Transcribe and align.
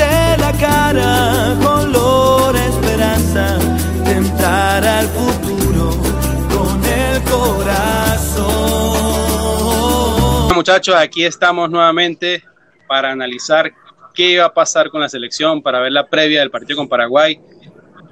pintarse 0.00 0.38
la 0.38 0.52
cara, 0.52 1.56
color 1.62 2.56
esperanza, 2.56 3.58
tentar 4.04 4.84
al 4.84 5.06
futuro 5.08 5.90
con 6.48 6.82
el 6.84 7.22
corazón. 7.22 8.46
Muchachos, 10.54 10.94
aquí 10.94 11.24
estamos 11.24 11.70
nuevamente 11.70 12.44
para 12.86 13.10
analizar 13.12 13.72
qué 14.14 14.32
iba 14.32 14.46
a 14.46 14.54
pasar 14.54 14.90
con 14.90 15.00
la 15.00 15.08
selección, 15.08 15.62
para 15.62 15.80
ver 15.80 15.92
la 15.92 16.06
previa 16.08 16.40
del 16.40 16.50
partido 16.50 16.76
con 16.78 16.88
Paraguay. 16.88 17.40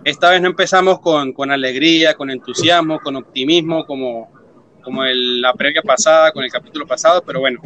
Esta 0.05 0.31
vez 0.31 0.41
no 0.41 0.47
empezamos 0.48 1.01
con, 1.01 1.33
con 1.33 1.51
alegría, 1.51 2.15
con 2.15 2.31
entusiasmo, 2.31 3.01
con 3.01 3.17
optimismo, 3.17 3.84
como, 3.84 4.31
como 4.83 5.05
el, 5.05 5.41
la 5.43 5.53
previa 5.55 5.83
pasada, 5.83 6.31
con 6.33 6.45
el 6.45 6.51
capítulo 6.51 6.87
pasado, 6.87 7.23
pero 7.27 7.41
bueno, 7.41 7.61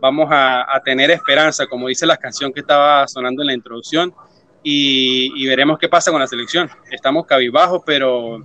vamos 0.00 0.28
a, 0.30 0.80
tener 0.84 1.10
esperanza, 1.10 1.66
como 1.66 1.88
dice 1.88 2.06
la 2.06 2.16
canción 2.16 2.52
que 2.52 2.60
estaba 2.60 3.06
sonando 3.08 3.42
en 3.42 3.48
la 3.48 3.54
introducción, 3.54 4.14
y, 4.62 5.46
veremos 5.46 5.78
qué 5.78 5.88
pasa 5.88 6.10
con 6.10 6.20
la 6.20 6.26
selección. 6.26 6.68
Estamos 6.90 7.26
cabizbajos, 7.26 7.82
pero 7.86 8.42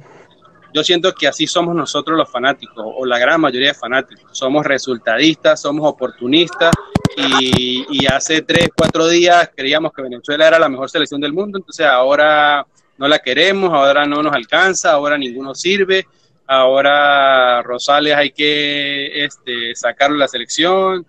yo 0.74 0.84
siento 0.84 1.14
que 1.14 1.28
así 1.28 1.48
somos 1.48 1.76
nosotros 1.76 2.18
los 2.18 2.30
fanáticos, 2.30 2.86
o 2.86 3.06
la 3.06 3.18
gran 3.18 3.42
mayoría 3.42 3.70
de 3.70 3.74
fanáticos. 3.74 4.26
Somos 4.32 4.66
resultadistas, 4.66 5.62
somos 5.62 5.88
oportunistas, 5.88 6.72
y, 7.18 8.06
hace 8.06 8.42
tres, 8.42 8.70
cuatro 8.76 9.08
días 9.08 9.50
creíamos 9.56 9.92
que 9.94 10.02
Venezuela 10.02 10.48
era 10.48 10.60
la 10.60 10.70
mejor 10.70 10.90
selección 10.90 11.22
del 11.22 11.34
mundo, 11.34 11.58
entonces 11.58 11.86
ahora 11.86 12.66
no 12.98 13.08
la 13.08 13.20
queremos, 13.20 13.72
ahora 13.74 14.06
no 14.06 14.22
nos 14.22 14.34
alcanza, 14.34 14.92
ahora 14.92 15.18
ninguno 15.18 15.56
sirve, 15.56 16.06
ahora 16.48 17.62
Rosales 17.64 18.16
hay 18.16 18.32
que 18.32 19.24
este, 19.26 19.76
sacarlo 19.76 20.16
de 20.16 20.20
la 20.20 20.28
selección, 20.28 21.06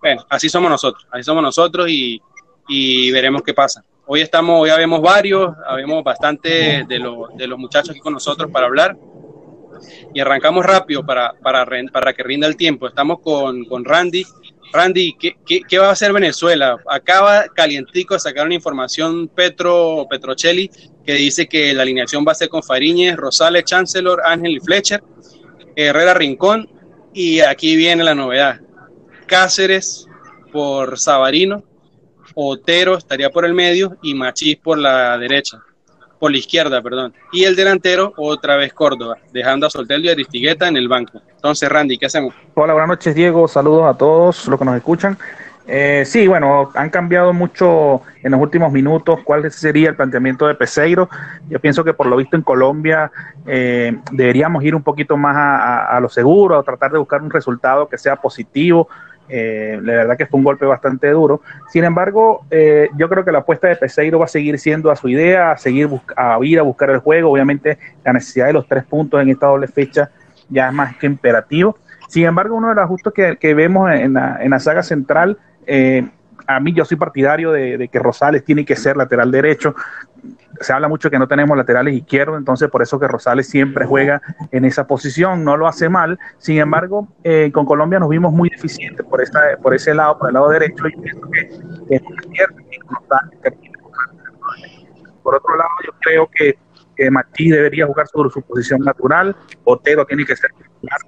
bueno, 0.00 0.24
así 0.28 0.48
somos 0.48 0.70
nosotros, 0.70 1.06
así 1.10 1.22
somos 1.22 1.42
nosotros 1.42 1.88
y, 1.88 2.20
veremos 3.10 3.42
qué 3.42 3.54
pasa. 3.54 3.84
Hoy 4.06 4.20
estamos, 4.20 4.60
hoy 4.62 4.70
habemos 4.70 5.00
varios, 5.00 5.52
habemos 5.66 6.02
bastante 6.04 6.84
de, 6.88 7.26
de 7.36 7.46
los 7.46 7.58
muchachos 7.58 7.90
aquí 7.90 8.00
con 8.00 8.12
nosotros 8.12 8.50
para 8.50 8.66
hablar 8.66 8.96
y 10.14 10.20
arrancamos 10.20 10.64
rápido 10.64 11.04
para, 11.04 11.32
para, 11.42 11.66
para 11.92 12.12
que 12.12 12.22
rinda 12.22 12.46
el 12.46 12.56
tiempo. 12.56 12.86
Estamos 12.86 13.20
con, 13.20 13.64
con 13.64 13.84
Randy. 13.84 14.24
Randy, 14.72 15.16
¿qué, 15.18 15.36
¿qué, 15.68 15.78
va 15.78 15.88
a 15.88 15.92
hacer 15.92 16.12
Venezuela? 16.12 16.76
Acaba 16.88 17.46
calientico 17.54 18.14
de 18.14 18.20
sacar 18.20 18.46
una 18.46 18.54
información 18.54 19.28
Petro 19.28 20.06
Petrocelli 20.10 20.70
que 21.04 21.14
dice 21.14 21.46
que 21.46 21.72
la 21.72 21.82
alineación 21.82 22.24
va 22.26 22.32
a 22.32 22.34
ser 22.34 22.48
con 22.48 22.62
Fariñez, 22.62 23.16
Rosales, 23.16 23.64
Chancellor, 23.64 24.22
Ángel 24.24 24.56
y 24.56 24.60
Fletcher, 24.60 25.02
Herrera 25.76 26.14
Rincón 26.14 26.68
y 27.14 27.40
aquí 27.40 27.76
viene 27.76 28.02
la 28.02 28.14
novedad. 28.14 28.60
Cáceres 29.26 30.06
por 30.52 30.98
Sabarino, 30.98 31.62
Otero 32.34 32.96
estaría 32.96 33.30
por 33.30 33.44
el 33.44 33.54
medio 33.54 33.96
y 34.02 34.14
Machís 34.14 34.56
por 34.56 34.78
la 34.78 35.16
derecha, 35.18 35.62
por 36.18 36.30
la 36.30 36.36
izquierda, 36.38 36.82
perdón. 36.82 37.14
Y 37.32 37.44
el 37.44 37.56
delantero, 37.56 38.12
otra 38.16 38.56
vez 38.56 38.72
Córdoba, 38.72 39.16
dejando 39.32 39.66
a 39.66 39.70
Soltelio 39.70 40.10
y 40.10 40.12
Aristigueta 40.12 40.68
en 40.68 40.76
el 40.76 40.88
banco. 40.88 41.20
Entonces, 41.34 41.68
Randy, 41.68 41.98
¿qué 41.98 42.06
hacemos? 42.06 42.34
Hola, 42.54 42.72
buenas 42.72 42.88
noches, 42.88 43.14
Diego. 43.14 43.48
Saludos 43.48 43.86
a 43.86 43.96
todos 43.96 44.46
los 44.46 44.58
que 44.58 44.64
nos 44.64 44.76
escuchan. 44.76 45.18
Eh, 45.68 46.04
sí, 46.06 46.28
bueno, 46.28 46.70
han 46.74 46.90
cambiado 46.90 47.32
mucho 47.32 48.02
en 48.22 48.30
los 48.30 48.40
últimos 48.40 48.70
minutos 48.70 49.20
cuál 49.24 49.50
sería 49.50 49.88
el 49.88 49.96
planteamiento 49.96 50.46
de 50.46 50.54
Peseiro. 50.54 51.10
Yo 51.48 51.58
pienso 51.58 51.82
que 51.82 51.92
por 51.92 52.06
lo 52.06 52.16
visto 52.16 52.36
en 52.36 52.42
Colombia 52.42 53.10
eh, 53.46 53.98
deberíamos 54.12 54.62
ir 54.62 54.76
un 54.76 54.82
poquito 54.84 55.16
más 55.16 55.36
a, 55.36 55.98
lo 56.00 56.08
seguro, 56.08 56.56
a 56.58 56.62
tratar 56.62 56.92
de 56.92 56.98
buscar 56.98 57.20
un 57.20 57.30
resultado 57.30 57.88
que 57.88 57.98
sea 57.98 58.14
positivo, 58.14 58.88
eh, 59.28 59.78
la 59.82 59.92
verdad 59.92 60.16
que 60.16 60.26
fue 60.26 60.38
un 60.38 60.44
golpe 60.44 60.66
bastante 60.66 61.10
duro. 61.10 61.40
Sin 61.68 61.84
embargo, 61.84 62.44
eh, 62.50 62.88
yo 62.96 63.08
creo 63.08 63.24
que 63.24 63.32
la 63.32 63.38
apuesta 63.38 63.68
de 63.68 63.76
Peseiro 63.76 64.18
va 64.18 64.26
a 64.26 64.28
seguir 64.28 64.58
siendo 64.58 64.90
a 64.90 64.96
su 64.96 65.08
idea, 65.08 65.52
a 65.52 65.56
seguir 65.56 65.88
a 66.16 66.38
ir 66.42 66.58
a 66.58 66.62
buscar 66.62 66.90
el 66.90 66.98
juego. 66.98 67.32
Obviamente, 67.32 67.78
la 68.04 68.12
necesidad 68.12 68.46
de 68.46 68.52
los 68.52 68.66
tres 68.66 68.84
puntos 68.84 69.20
en 69.20 69.30
esta 69.30 69.46
doble 69.46 69.68
fecha 69.68 70.10
ya 70.48 70.68
es 70.68 70.72
más 70.72 70.96
que 70.96 71.06
imperativo. 71.06 71.78
Sin 72.08 72.24
embargo, 72.24 72.56
uno 72.56 72.68
de 72.68 72.76
los 72.76 72.84
ajustes 72.84 73.12
que, 73.38 73.54
vemos 73.54 73.90
en 73.90 74.14
la, 74.14 74.38
en 74.40 74.50
la, 74.50 74.60
saga 74.60 74.82
central, 74.82 75.38
eh, 75.66 76.08
a 76.46 76.60
mí 76.60 76.72
yo 76.72 76.84
soy 76.84 76.96
partidario 76.96 77.50
de, 77.52 77.88
que 77.90 77.98
Rosales 77.98 78.44
tiene 78.44 78.64
que 78.64 78.76
ser 78.76 78.96
lateral 78.96 79.30
derecho 79.30 79.74
se 80.60 80.72
habla 80.72 80.88
mucho 80.88 81.10
que 81.10 81.18
no 81.18 81.28
tenemos 81.28 81.56
laterales 81.56 81.94
izquierdos, 81.94 82.38
entonces 82.38 82.70
por 82.70 82.82
eso 82.82 82.98
que 82.98 83.08
Rosales 83.08 83.48
siempre 83.48 83.86
juega 83.86 84.22
en 84.50 84.64
esa 84.64 84.86
posición, 84.86 85.44
no 85.44 85.56
lo 85.56 85.66
hace 85.66 85.88
mal. 85.88 86.18
Sin 86.38 86.58
embargo, 86.58 87.08
eh, 87.24 87.50
con 87.52 87.66
Colombia 87.66 87.98
nos 87.98 88.08
vimos 88.08 88.32
muy 88.32 88.48
deficientes 88.48 89.04
por, 89.06 89.22
esta, 89.22 89.40
por 89.62 89.74
ese 89.74 89.94
lado, 89.94 90.18
por 90.18 90.28
el 90.28 90.34
lado 90.34 90.48
derecho, 90.48 90.88
y 90.88 90.92
pienso 90.96 91.30
que, 91.30 92.00
por 95.22 95.34
otro 95.34 95.56
lado, 95.56 95.70
yo 95.84 95.92
creo 96.00 96.30
que, 96.32 96.58
que 96.96 97.10
debería 97.50 97.86
jugar 97.86 98.06
sobre 98.08 98.30
su 98.30 98.40
posición 98.42 98.80
natural, 98.80 99.36
Otero 99.64 100.06
tiene 100.06 100.24
que 100.24 100.36
ser 100.36 100.50
titular, 100.52 101.00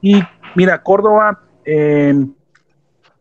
y 0.00 0.22
mira, 0.54 0.82
Córdoba... 0.82 1.40
Eh, 1.64 2.14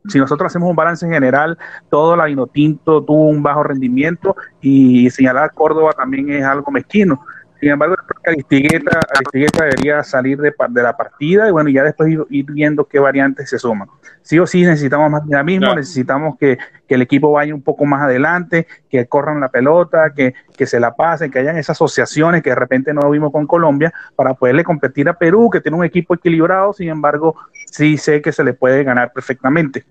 si 0.07 0.19
nosotros 0.19 0.47
hacemos 0.47 0.69
un 0.69 0.75
balance 0.75 1.05
en 1.05 1.11
general, 1.11 1.57
todo 1.89 2.15
la 2.15 2.25
Vinotinto 2.25 3.03
tuvo 3.03 3.27
un 3.27 3.41
bajo 3.43 3.63
rendimiento 3.63 4.35
y 4.61 5.09
señalar 5.09 5.53
Córdoba 5.53 5.93
también 5.93 6.31
es 6.31 6.43
algo 6.43 6.71
mezquino. 6.71 7.25
Sin 7.59 7.69
embargo, 7.69 7.95
Aristigueta, 8.25 8.99
Aristigueta 9.15 9.63
debería 9.63 10.03
salir 10.03 10.37
de, 10.39 10.53
la 10.73 10.97
partida 10.97 11.47
y 11.47 11.51
bueno, 11.51 11.69
ya 11.69 11.83
después 11.83 12.13
ir, 12.29 12.45
viendo 12.45 12.85
qué 12.85 12.99
variantes 12.99 13.49
se 13.49 13.57
suman. 13.57 13.87
Sí 14.21 14.39
o 14.39 14.45
sí 14.45 14.63
necesitamos 14.63 15.09
más 15.09 15.25
dinamismo, 15.25 15.73
necesitamos 15.73 16.37
que, 16.37 16.57
el 16.87 17.01
equipo 17.01 17.31
vaya 17.31 17.53
un 17.53 17.63
poco 17.63 17.85
más 17.85 18.03
adelante, 18.03 18.67
que 18.89 19.07
corran 19.07 19.39
la 19.39 19.49
pelota, 19.49 20.13
que, 20.15 20.35
que 20.55 20.67
se 20.67 20.79
la 20.79 20.95
pasen, 20.95 21.31
que 21.31 21.39
hayan 21.39 21.57
esas 21.57 21.75
asociaciones 21.77 22.43
que 22.43 22.51
de 22.51 22.55
repente 22.55 22.93
no 22.93 23.09
vimos 23.09 23.31
con 23.31 23.47
Colombia 23.47 23.91
para 24.15 24.35
poderle 24.35 24.63
competir 24.63 25.09
a 25.09 25.13
Perú, 25.13 25.49
que 25.49 25.61
tiene 25.61 25.77
un 25.77 25.83
equipo 25.83 26.13
equilibrado, 26.13 26.73
sin 26.73 26.89
embargo, 26.89 27.35
sí 27.71 27.97
sé 27.97 28.21
que 28.21 28.31
se 28.31 28.43
le 28.43 28.53
puede 28.53 28.83
ganar 28.83 29.11
perfectamente. 29.11 29.83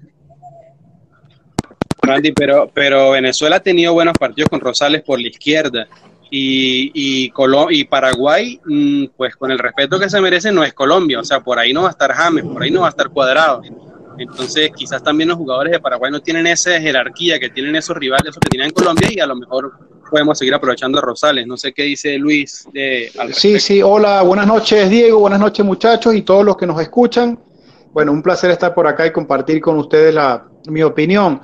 Randy, 2.01 2.33
pero, 2.33 2.71
pero 2.73 3.11
Venezuela 3.11 3.57
ha 3.57 3.61
tenido 3.61 3.93
buenos 3.93 4.15
partidos 4.17 4.49
con 4.49 4.61
Rosales 4.61 5.03
por 5.03 5.21
la 5.21 5.29
izquierda 5.29 5.89
y, 6.31 6.91
y, 6.95 7.33
y 7.71 7.85
Paraguay, 7.85 8.61
mm, 8.65 9.05
pues 9.17 9.37
con 9.37 9.51
el 9.51 9.59
respeto 9.59 9.99
que 9.99 10.11
se 10.11 10.21
merece, 10.21 10.53
no 10.53 10.65
es 10.65 10.73
Colombia. 10.73 11.21
O 11.21 11.25
sea, 11.25 11.41
por 11.41 11.59
ahí 11.59 11.73
no 11.73 11.83
va 11.83 11.89
a 11.89 11.93
estar 11.93 12.13
James, 12.13 12.45
por 12.45 12.63
ahí 12.63 12.71
no 12.71 12.81
va 12.81 12.87
a 12.87 12.91
estar 12.91 13.11
Cuadrado. 13.11 13.63
Entonces, 14.19 14.71
quizás 14.77 15.03
también 15.03 15.29
los 15.29 15.39
jugadores 15.39 15.73
de 15.73 15.81
Paraguay 15.81 16.11
no 16.11 16.21
tienen 16.21 16.47
esa 16.47 16.81
jerarquía 16.81 17.39
que 17.39 17.51
tienen 17.51 17.75
esos 17.77 17.97
rivales, 17.97 18.31
esos 18.31 18.41
que 18.41 18.51
tienen 18.51 18.69
en 18.69 18.75
Colombia, 18.75 19.09
y 19.11 19.21
a 19.21 19.27
lo 19.27 19.37
mejor 19.37 19.73
podemos 20.11 20.39
seguir 20.39 20.55
aprovechando 20.55 20.99
a 20.99 21.03
Rosales. 21.03 21.47
No 21.47 21.57
sé 21.57 21.73
qué 21.73 21.83
dice 21.83 22.17
Luis. 22.19 22.69
De, 22.73 23.11
sí, 23.33 23.59
sí, 23.59 23.83
hola, 23.83 24.23
buenas 24.23 24.47
noches, 24.47 24.89
Diego, 24.89 25.19
buenas 25.19 25.41
noches, 25.41 25.65
muchachos, 25.65 26.15
y 26.15 26.23
todos 26.23 26.45
los 26.45 26.57
que 26.57 26.67
nos 26.67 26.81
escuchan. 26.81 27.39
Bueno, 27.93 28.13
un 28.13 28.23
placer 28.23 28.51
estar 28.51 28.75
por 28.75 28.87
acá 28.87 29.07
y 29.07 29.13
compartir 29.13 29.61
con 29.61 29.79
ustedes 29.79 30.15
la, 30.15 30.47
mi 30.67 30.83
opinión. 30.83 31.41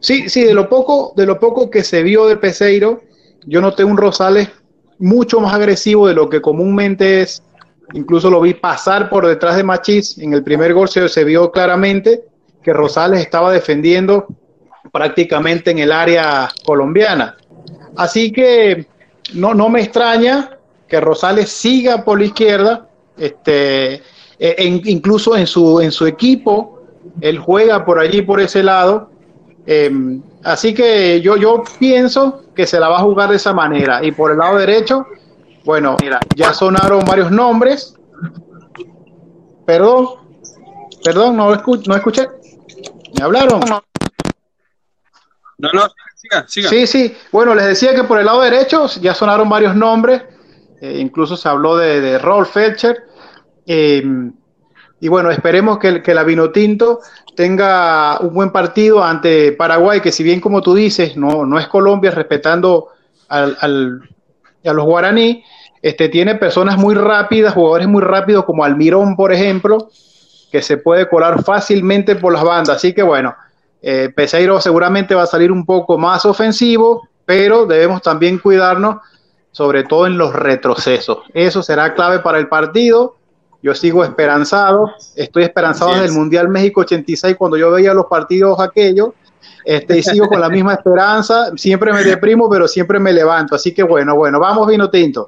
Sí, 0.00 0.28
sí, 0.28 0.42
de 0.42 0.54
lo 0.54 0.68
poco, 0.68 1.12
de 1.16 1.26
lo 1.26 1.38
poco 1.38 1.70
que 1.70 1.84
se 1.84 2.02
vio 2.02 2.26
de 2.26 2.36
Peseiro, 2.36 3.02
yo 3.46 3.60
noté 3.60 3.84
un 3.84 3.96
Rosales 3.96 4.48
mucho 4.98 5.40
más 5.40 5.54
agresivo 5.54 6.06
de 6.06 6.14
lo 6.14 6.28
que 6.28 6.40
comúnmente 6.40 7.22
es. 7.22 7.42
Incluso 7.94 8.30
lo 8.30 8.40
vi 8.40 8.54
pasar 8.54 9.10
por 9.10 9.26
detrás 9.26 9.56
de 9.56 9.64
Machís. 9.64 10.16
En 10.18 10.32
el 10.32 10.42
primer 10.42 10.72
gol 10.72 10.88
se, 10.88 11.24
vio 11.24 11.50
claramente 11.50 12.22
que 12.62 12.72
Rosales 12.72 13.20
estaba 13.20 13.52
defendiendo 13.52 14.26
prácticamente 14.92 15.70
en 15.70 15.80
el 15.80 15.92
área 15.92 16.48
colombiana. 16.64 17.36
Así 17.96 18.32
que 18.32 18.86
no, 19.34 19.54
no 19.54 19.68
me 19.68 19.82
extraña 19.82 20.58
que 20.88 21.00
Rosales 21.00 21.50
siga 21.50 22.04
por 22.04 22.18
la 22.18 22.26
izquierda. 22.26 22.88
Este, 23.18 24.02
e, 24.38 24.80
incluso 24.84 25.36
en 25.36 25.46
su, 25.46 25.80
en 25.80 25.92
su 25.92 26.06
equipo, 26.06 26.82
él 27.20 27.38
juega 27.38 27.84
por 27.84 27.98
allí, 27.98 28.22
por 28.22 28.40
ese 28.40 28.62
lado. 28.62 29.11
Em, 29.66 30.22
así 30.42 30.74
que 30.74 31.20
yo, 31.20 31.36
yo 31.36 31.62
pienso 31.78 32.42
que 32.54 32.66
se 32.66 32.80
la 32.80 32.88
va 32.88 32.98
a 32.98 33.02
jugar 33.02 33.30
de 33.30 33.36
esa 33.36 33.52
manera. 33.52 34.04
Y 34.04 34.12
por 34.12 34.32
el 34.32 34.38
lado 34.38 34.58
derecho, 34.58 35.06
bueno, 35.64 35.96
mira, 36.00 36.20
ya 36.34 36.52
sonaron 36.52 37.04
varios 37.04 37.30
nombres. 37.30 37.96
Perdón, 39.64 40.08
perdón, 41.04 41.36
no, 41.36 41.54
no 41.54 41.96
escuché. 41.96 42.28
¿Me 43.18 43.24
hablaron? 43.24 43.60
No, 43.60 43.82
no, 45.72 45.88
Sí, 46.46 46.86
sí. 46.86 47.16
Bueno, 47.30 47.54
les 47.54 47.66
decía 47.66 47.94
que 47.94 48.04
por 48.04 48.18
el 48.18 48.26
lado 48.26 48.40
derecho 48.40 48.86
ya 49.00 49.14
sonaron 49.14 49.48
varios 49.48 49.76
nombres. 49.76 50.22
Eh, 50.80 50.98
incluso 50.98 51.36
se 51.36 51.48
habló 51.48 51.76
de, 51.76 52.00
de 52.00 52.18
Rolf 52.18 52.52
Felcher. 52.52 53.04
Eh, 53.66 54.02
y 55.02 55.08
bueno, 55.08 55.32
esperemos 55.32 55.80
que, 55.80 56.00
que 56.00 56.14
la 56.14 56.22
Vinotinto 56.22 57.00
tenga 57.34 58.20
un 58.20 58.32
buen 58.32 58.52
partido 58.52 59.02
ante 59.02 59.50
Paraguay, 59.50 60.00
que 60.00 60.12
si 60.12 60.22
bien 60.22 60.40
como 60.40 60.62
tú 60.62 60.76
dices, 60.76 61.16
no, 61.16 61.44
no 61.44 61.58
es 61.58 61.66
Colombia, 61.66 62.12
respetando 62.12 62.86
al, 63.28 63.56
a 63.60 64.72
los 64.72 64.84
guaraní, 64.84 65.42
este, 65.82 66.08
tiene 66.08 66.36
personas 66.36 66.78
muy 66.78 66.94
rápidas, 66.94 67.52
jugadores 67.52 67.88
muy 67.88 68.00
rápidos 68.00 68.44
como 68.44 68.62
Almirón, 68.62 69.16
por 69.16 69.32
ejemplo, 69.32 69.90
que 70.52 70.62
se 70.62 70.76
puede 70.76 71.08
colar 71.08 71.42
fácilmente 71.42 72.14
por 72.14 72.32
las 72.32 72.44
bandas. 72.44 72.76
Así 72.76 72.94
que 72.94 73.02
bueno, 73.02 73.34
eh, 73.82 74.08
Peseiro 74.14 74.60
seguramente 74.60 75.16
va 75.16 75.24
a 75.24 75.26
salir 75.26 75.50
un 75.50 75.66
poco 75.66 75.98
más 75.98 76.24
ofensivo, 76.24 77.08
pero 77.24 77.66
debemos 77.66 78.02
también 78.02 78.38
cuidarnos, 78.38 78.98
sobre 79.50 79.82
todo 79.82 80.06
en 80.06 80.16
los 80.16 80.32
retrocesos. 80.32 81.24
Eso 81.34 81.60
será 81.60 81.92
clave 81.94 82.20
para 82.20 82.38
el 82.38 82.46
partido. 82.46 83.16
Yo 83.62 83.74
sigo 83.74 84.02
esperanzado, 84.04 84.92
estoy 85.14 85.44
esperanzado 85.44 85.92
desde 85.92 86.06
el 86.06 86.12
Mundial 86.12 86.48
México 86.48 86.80
86 86.80 87.36
cuando 87.36 87.56
yo 87.56 87.70
veía 87.70 87.94
los 87.94 88.06
partidos 88.06 88.58
aquellos, 88.58 89.10
este, 89.64 89.98
y 89.98 90.02
sigo 90.02 90.26
con 90.26 90.40
la 90.40 90.48
misma 90.48 90.74
esperanza, 90.74 91.52
siempre 91.56 91.92
me 91.92 92.02
deprimo, 92.02 92.50
pero 92.50 92.66
siempre 92.66 92.98
me 92.98 93.12
levanto, 93.12 93.54
así 93.54 93.72
que 93.72 93.84
bueno, 93.84 94.16
bueno, 94.16 94.40
vamos 94.40 94.66
vino 94.66 94.90
tinto. 94.90 95.26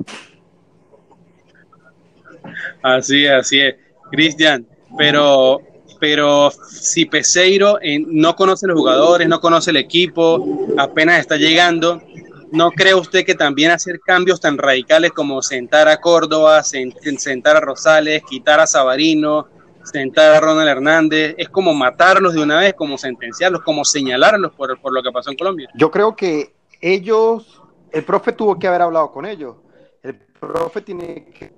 Así 2.83 3.25
es, 3.25 3.33
así 3.33 3.61
es. 3.61 3.77
Cristian, 4.11 4.67
pero, 4.99 5.61
pero 6.01 6.51
si 6.51 7.07
Peseiro 7.07 7.79
eh, 7.81 7.99
no 8.05 8.35
conoce 8.35 8.67
los 8.67 8.79
jugadores, 8.79 9.29
no 9.29 9.41
conoce 9.41 9.71
el 9.71 9.77
equipo, 9.77 10.67
apenas 10.77 11.21
está 11.21 11.37
llegando, 11.37 12.03
¿no 12.55 12.71
cree 12.71 12.95
usted 12.95 13.25
que 13.25 13.35
también 13.35 13.73
hacer 13.73 14.01
cambios 14.01 14.41
tan 14.41 14.57
radicales 14.57 15.11
como 15.11 15.43
sentar 15.43 15.89
a 15.89 16.01
Córdoba, 16.01 16.63
sentar 16.63 17.57
a 17.57 17.61
Rosales, 17.61 18.23
quitar 18.23 18.61
a 18.61 18.67
Sabarino, 18.67 19.49
sentar 19.83 20.37
a 20.37 20.41
Ronald 20.41 20.69
Hernández, 20.69 21.35
es 21.37 21.49
como 21.49 21.75
matarlos 21.75 22.33
de 22.33 22.43
una 22.43 22.61
vez, 22.61 22.75
como 22.75 22.97
sentenciarlos, 22.97 23.63
como 23.63 23.85
señalarlos 23.85 24.53
por, 24.53 24.81
por 24.81 24.93
lo 24.93 25.03
que 25.03 25.11
pasó 25.11 25.31
en 25.31 25.37
Colombia? 25.37 25.69
Yo 25.75 25.91
creo 25.91 26.15
que 26.15 26.55
ellos, 26.81 27.61
el 27.91 28.05
profe 28.05 28.33
tuvo 28.33 28.57
que 28.57 28.69
haber 28.69 28.83
hablado 28.83 29.11
con 29.11 29.27
ellos. 29.27 29.57
El 30.03 30.15
profe 30.15 30.81
tiene 30.81 31.27
que, 31.37 31.53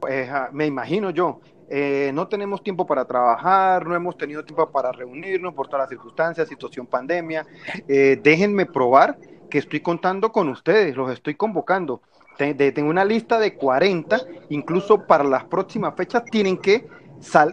pues, 0.00 0.30
ah, 0.30 0.48
me 0.50 0.64
imagino 0.64 1.10
yo, 1.10 1.40
eh, 1.70 2.10
no 2.14 2.26
tenemos 2.26 2.62
tiempo 2.62 2.86
para 2.86 3.04
trabajar, 3.04 3.86
no 3.86 3.94
hemos 3.94 4.16
tenido 4.16 4.42
tiempo 4.42 4.70
para 4.70 4.90
reunirnos 4.92 5.52
por 5.52 5.66
todas 5.66 5.82
las 5.82 5.90
circunstancias, 5.90 6.48
situación 6.48 6.86
pandemia. 6.86 7.46
Eh, 7.86 8.18
déjenme 8.22 8.64
probar 8.64 9.18
que 9.48 9.58
estoy 9.58 9.80
contando 9.80 10.32
con 10.32 10.48
ustedes, 10.48 10.96
los 10.96 11.10
estoy 11.10 11.34
convocando. 11.34 12.00
Tengo 12.36 12.88
una 12.88 13.04
lista 13.04 13.38
de 13.40 13.54
40, 13.54 14.20
incluso 14.50 15.06
para 15.06 15.24
las 15.24 15.44
próximas 15.44 15.94
fechas 15.96 16.24
tienen 16.24 16.56
que, 16.56 16.86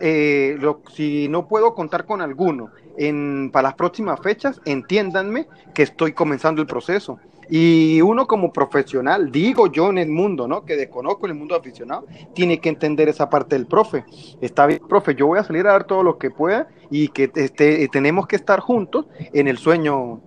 eh, 0.01 0.59
si 0.93 1.27
no 1.27 1.47
puedo 1.47 1.73
contar 1.73 2.05
con 2.05 2.21
alguno 2.21 2.69
en, 2.95 3.49
para 3.51 3.69
las 3.69 3.75
próximas 3.75 4.19
fechas, 4.19 4.61
entiéndanme 4.63 5.47
que 5.73 5.83
estoy 5.83 6.13
comenzando 6.13 6.61
el 6.61 6.67
proceso. 6.67 7.19
Y 7.49 8.01
uno 8.01 8.25
como 8.25 8.51
profesional, 8.51 9.31
digo 9.31 9.71
yo 9.71 9.89
en 9.89 9.99
el 9.99 10.09
mundo, 10.09 10.47
¿no? 10.47 10.65
Que 10.65 10.75
desconozco 10.75 11.27
el 11.27 11.35
mundo 11.35 11.55
aficionado, 11.55 12.05
tiene 12.33 12.59
que 12.59 12.69
entender 12.69 13.09
esa 13.09 13.29
parte 13.29 13.55
del 13.55 13.67
profe. 13.67 14.03
Está 14.41 14.65
bien, 14.65 14.81
profe, 14.87 15.15
yo 15.15 15.27
voy 15.27 15.39
a 15.39 15.43
salir 15.43 15.67
a 15.67 15.73
dar 15.73 15.85
todo 15.85 16.03
lo 16.03 16.17
que 16.17 16.31
pueda 16.31 16.67
y 16.89 17.09
que 17.09 17.31
este, 17.35 17.87
tenemos 17.89 18.27
que 18.27 18.35
estar 18.35 18.59
juntos 18.59 19.07
en 19.33 19.47
el 19.47 19.57
sueño 19.57 20.21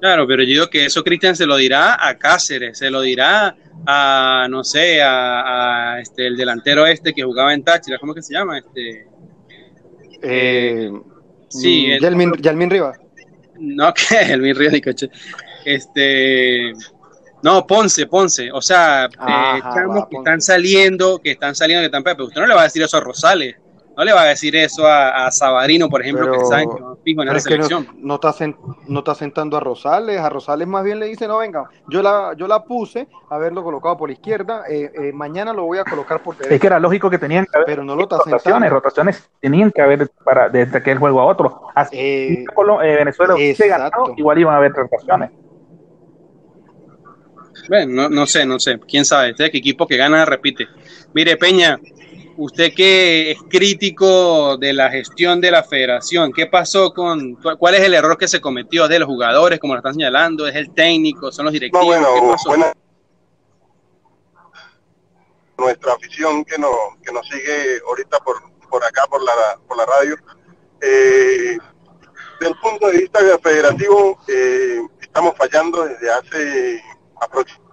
Claro, 0.00 0.26
pero 0.26 0.42
yo 0.42 0.48
digo 0.48 0.70
que 0.70 0.86
eso 0.86 1.02
Cristian 1.02 1.36
se 1.36 1.46
lo 1.46 1.56
dirá 1.56 1.96
a 1.98 2.16
Cáceres, 2.16 2.78
se 2.78 2.90
lo 2.90 3.00
dirá 3.00 3.56
a, 3.86 4.46
no 4.50 4.64
sé, 4.64 5.00
a, 5.02 5.98
este, 6.00 6.26
el 6.26 6.36
delantero 6.36 6.86
este 6.86 7.12
que 7.12 7.22
jugaba 7.22 7.54
en 7.54 7.64
Táchira, 7.64 7.98
¿cómo 7.98 8.14
que 8.14 8.22
se 8.22 8.34
llama? 8.34 8.58
Este, 8.58 9.06
eh, 10.22 10.90
sí, 11.48 11.88
mm, 11.88 12.02
Yalmin, 12.02 12.32
Yalmin 12.40 12.70
Rivas. 12.70 12.98
No, 13.58 13.92
que 13.94 14.28
Yalmin 14.28 14.56
Rivas 14.56 14.80
coche. 14.82 15.10
Este, 15.64 16.72
no, 17.42 17.66
Ponce, 17.66 18.06
Ponce, 18.06 18.50
o 18.52 18.62
sea, 18.62 19.04
eh, 19.06 19.60
que 20.10 20.16
están 20.16 20.40
saliendo, 20.40 21.18
que 21.18 21.32
están 21.32 21.54
saliendo 21.54 21.82
de 21.82 21.90
Tampa, 21.90 22.14
pero 22.14 22.26
usted 22.26 22.40
no 22.40 22.46
le 22.46 22.54
va 22.54 22.62
a 22.62 22.64
decir 22.64 22.82
eso 22.82 22.96
a 22.96 23.00
Rosales. 23.00 23.56
No 23.96 24.04
le 24.04 24.12
va 24.12 24.22
a 24.22 24.26
decir 24.26 24.56
eso 24.56 24.86
a, 24.86 25.26
a 25.26 25.30
Sabarino, 25.30 25.88
por 25.88 26.02
ejemplo, 26.02 26.30
que 26.32 26.44
saben 26.46 26.68
que 26.68 26.80
no 26.80 26.96
fijo 27.04 27.22
en 27.22 27.28
esa 27.28 27.40
selección. 27.40 27.86
no, 27.98 28.16
está 28.16 28.34
no, 28.88 28.98
está 28.98 29.14
sentando 29.14 29.56
a 29.56 29.60
Rosales, 29.60 30.18
a 30.18 30.28
Rosales 30.28 30.66
más 30.66 30.82
bien 30.82 30.98
le 30.98 31.06
dice, 31.06 31.28
no, 31.28 31.38
venga, 31.38 31.68
yo 31.88 32.02
la, 32.02 32.34
yo 32.36 32.48
la 32.48 32.64
puse, 32.64 33.06
haberlo 33.30 33.62
colocado 33.62 33.96
por 33.96 34.08
la 34.08 34.14
izquierda, 34.14 34.64
eh, 34.68 34.90
eh, 34.94 35.12
mañana 35.12 35.52
lo 35.52 35.64
voy 35.64 35.78
a 35.78 35.84
colocar 35.84 36.22
por 36.22 36.36
derecha. 36.36 36.54
Es 36.54 36.60
que 36.60 36.66
era 36.66 36.80
lógico 36.80 37.08
que 37.08 37.18
tenían 37.18 37.46
que 37.46 37.56
haber 37.56 37.66
pero 37.66 37.84
no 37.84 37.94
lo 37.94 38.02
está 38.02 38.16
rotaciones, 38.16 38.42
sentando. 38.42 38.68
rotaciones 38.70 39.30
tenían 39.40 39.70
que 39.70 39.80
haber 39.80 40.10
para 40.24 40.48
desde 40.48 40.78
aquel 40.78 40.98
juego 40.98 41.20
a 41.20 41.26
otro. 41.26 41.68
Así 41.74 41.96
eh, 41.96 42.44
Venezuela 42.98 43.34
se 43.36 43.68
ganó, 43.68 44.14
igual 44.16 44.38
iban 44.38 44.54
a 44.54 44.58
haber 44.58 44.72
rotaciones. 44.72 45.30
Bueno, 47.68 48.02
no, 48.02 48.08
no 48.08 48.26
sé, 48.26 48.44
no 48.44 48.58
sé, 48.58 48.78
quién 48.80 49.04
sabe, 49.04 49.30
este 49.30 49.46
equipo 49.46 49.86
que 49.86 49.96
gana 49.96 50.24
repite. 50.24 50.66
Mire, 51.14 51.36
Peña, 51.36 51.78
usted 52.36 52.72
que 52.74 53.32
es 53.32 53.38
crítico 53.48 54.56
de 54.56 54.72
la 54.72 54.90
gestión 54.90 55.40
de 55.40 55.50
la 55.50 55.62
federación, 55.62 56.32
¿qué 56.32 56.46
pasó 56.46 56.92
con, 56.92 57.36
cuál 57.58 57.74
es 57.74 57.82
el 57.82 57.94
error 57.94 58.18
que 58.18 58.28
se 58.28 58.40
cometió 58.40 58.88
de 58.88 58.98
los 58.98 59.08
jugadores, 59.08 59.58
como 59.58 59.74
lo 59.74 59.78
están 59.78 59.94
señalando, 59.94 60.46
es 60.46 60.54
el 60.56 60.72
técnico, 60.72 61.30
son 61.32 61.46
los 61.46 61.52
directivos? 61.52 61.86
bueno, 62.46 62.72
nuestra 65.56 65.92
afición 65.92 66.44
que 66.44 66.58
nos, 66.58 66.74
que 67.04 67.12
nos 67.12 67.26
sigue 67.28 67.80
ahorita 67.86 68.18
por, 68.18 68.36
por 68.68 68.84
acá, 68.84 69.06
por 69.08 69.22
la, 69.22 69.32
por 69.66 69.76
la 69.76 69.86
radio, 69.86 70.16
eh, 70.80 71.56
desde 72.40 72.52
el 72.52 72.58
punto 72.60 72.88
de 72.88 72.98
vista 72.98 73.20
federativo, 73.42 74.18
eh, 74.28 74.80
estamos 75.00 75.34
fallando 75.36 75.84
desde 75.84 76.10
hace 76.10 76.82
aproximadamente 77.20 77.64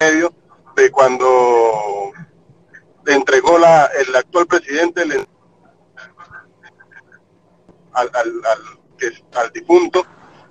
medio 0.00 0.32
de 0.76 0.90
cuando 0.90 2.12
le 3.04 3.14
entregó 3.14 3.58
la, 3.58 3.86
el 3.86 4.14
actual 4.14 4.46
presidente 4.46 5.02
al, 5.02 5.28
al, 7.92 8.10
al, 8.14 8.32
al, 9.34 9.52
difunto, 9.52 10.04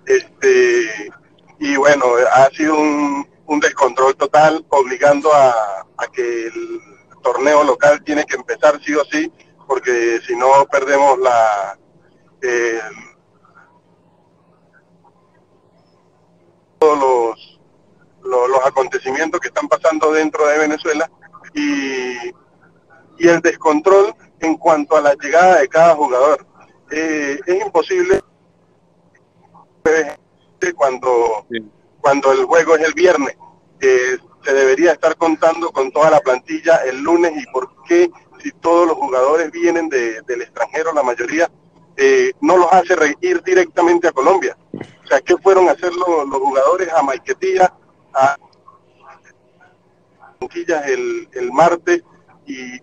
este, 0.06 1.12
y 1.60 1.76
bueno, 1.76 2.06
ha 2.32 2.50
sido 2.50 2.76
un, 2.76 3.28
un 3.48 3.60
descontrol 3.60 4.16
total, 4.16 4.66
obligando 4.70 5.34
a, 5.34 5.86
a, 5.98 6.08
que 6.12 6.48
el 6.48 6.80
torneo 7.22 7.64
local 7.64 8.04
tiene 8.04 8.26
que 8.26 8.36
empezar 8.36 8.80
sí 8.84 8.94
o 8.96 9.04
sí, 9.06 9.32
porque 9.68 10.20
si 10.26 10.36
no 10.36 10.66
perdemos 10.72 11.20
la... 11.20 11.78
todos 16.80 17.00
los, 17.00 17.60
los, 18.24 18.50
los 18.50 18.66
acontecimientos 18.66 19.40
que 19.40 19.48
están 19.48 19.70
pasando 19.70 20.12
dentro 20.12 20.46
de 20.48 20.58
Venezuela 20.60 21.10
y 21.54 22.34
y 23.18 23.28
el 23.28 23.42
descontrol 23.42 24.14
en 24.40 24.58
cuanto 24.58 24.96
a 24.98 25.02
la 25.02 25.14
llegada 25.16 25.60
de 25.60 25.68
cada 25.68 25.96
jugador. 25.96 26.46
Eh, 26.92 27.40
es 27.46 27.66
imposible 27.66 28.20
cuando, 30.76 31.46
cuando 32.02 32.32
el 32.32 32.46
juego 32.46 32.76
es 32.76 32.84
el 32.84 32.94
viernes. 32.94 33.36
Eh, 33.82 34.18
se 34.44 34.54
debería 34.54 34.92
estar 34.92 35.16
contando 35.16 35.72
con 35.72 35.92
toda 35.92 36.10
la 36.10 36.20
plantilla 36.20 36.78
el 36.86 37.02
lunes 37.02 37.32
y 37.36 37.46
por 37.52 37.70
qué 37.84 38.12
si 38.42 38.52
todos 38.52 38.88
los 38.88 38.98
jugadores 38.98 39.52
vienen 39.52 39.88
de, 39.90 40.22
del 40.22 40.42
extranjero, 40.42 40.94
la 40.94 41.04
mayoría, 41.04 41.50
eh, 41.96 42.34
no 42.42 42.58
los 42.58 42.72
hace 42.74 42.96
ir 43.22 43.42
directamente 43.44 44.08
a 44.08 44.12
Colombia. 44.12 44.58
O 44.74 45.08
sea, 45.08 45.22
¿qué 45.22 45.38
fueron 45.38 45.70
a 45.70 45.74
hacer 45.74 45.94
los, 45.94 46.28
los 46.28 46.42
jugadores 46.42 46.92
a 46.92 47.02
Maiquetía, 47.04 47.74
a 48.14 48.38
el, 50.88 51.30
el 51.32 51.52
martes 51.54 52.04
y 52.46 52.80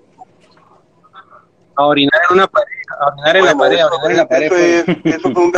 a 1.80 1.86
orinar 1.86 2.20
en 2.28 2.36
una 2.36 2.46
pared, 2.46 2.66
a 3.00 3.08
orinar 3.08 3.36
en 3.36 3.44
la 3.44 3.54
pared, 3.54 3.78
a 3.78 3.86
orinar 3.86 4.10
en 4.10 4.16
la 4.16 4.28
pared. 4.28 4.52
Eso, 4.52 4.56
es, 4.56 5.14
eso 5.14 5.32
fue 5.32 5.42
un 5.42 5.52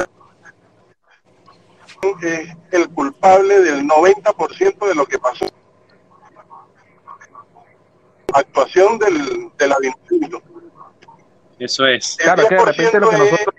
es 2.23 2.49
el 2.73 2.88
culpable 2.91 3.61
del 3.61 3.87
90% 3.87 4.88
de 4.88 4.95
lo 4.95 5.07
que 5.07 5.19
pasó. 5.19 5.47
Actuación 8.33 8.99
del, 8.99 9.52
del 9.57 9.73
ayuntamiento. 9.73 10.43
Eso 11.59 11.87
es. 11.87 12.19
El 12.19 12.25
claro, 12.25 12.49
que 12.49 12.55
de 12.55 12.64
repente 12.64 13.00
lo 13.00 13.11
que 13.11 13.19
nosotros... 13.19 13.55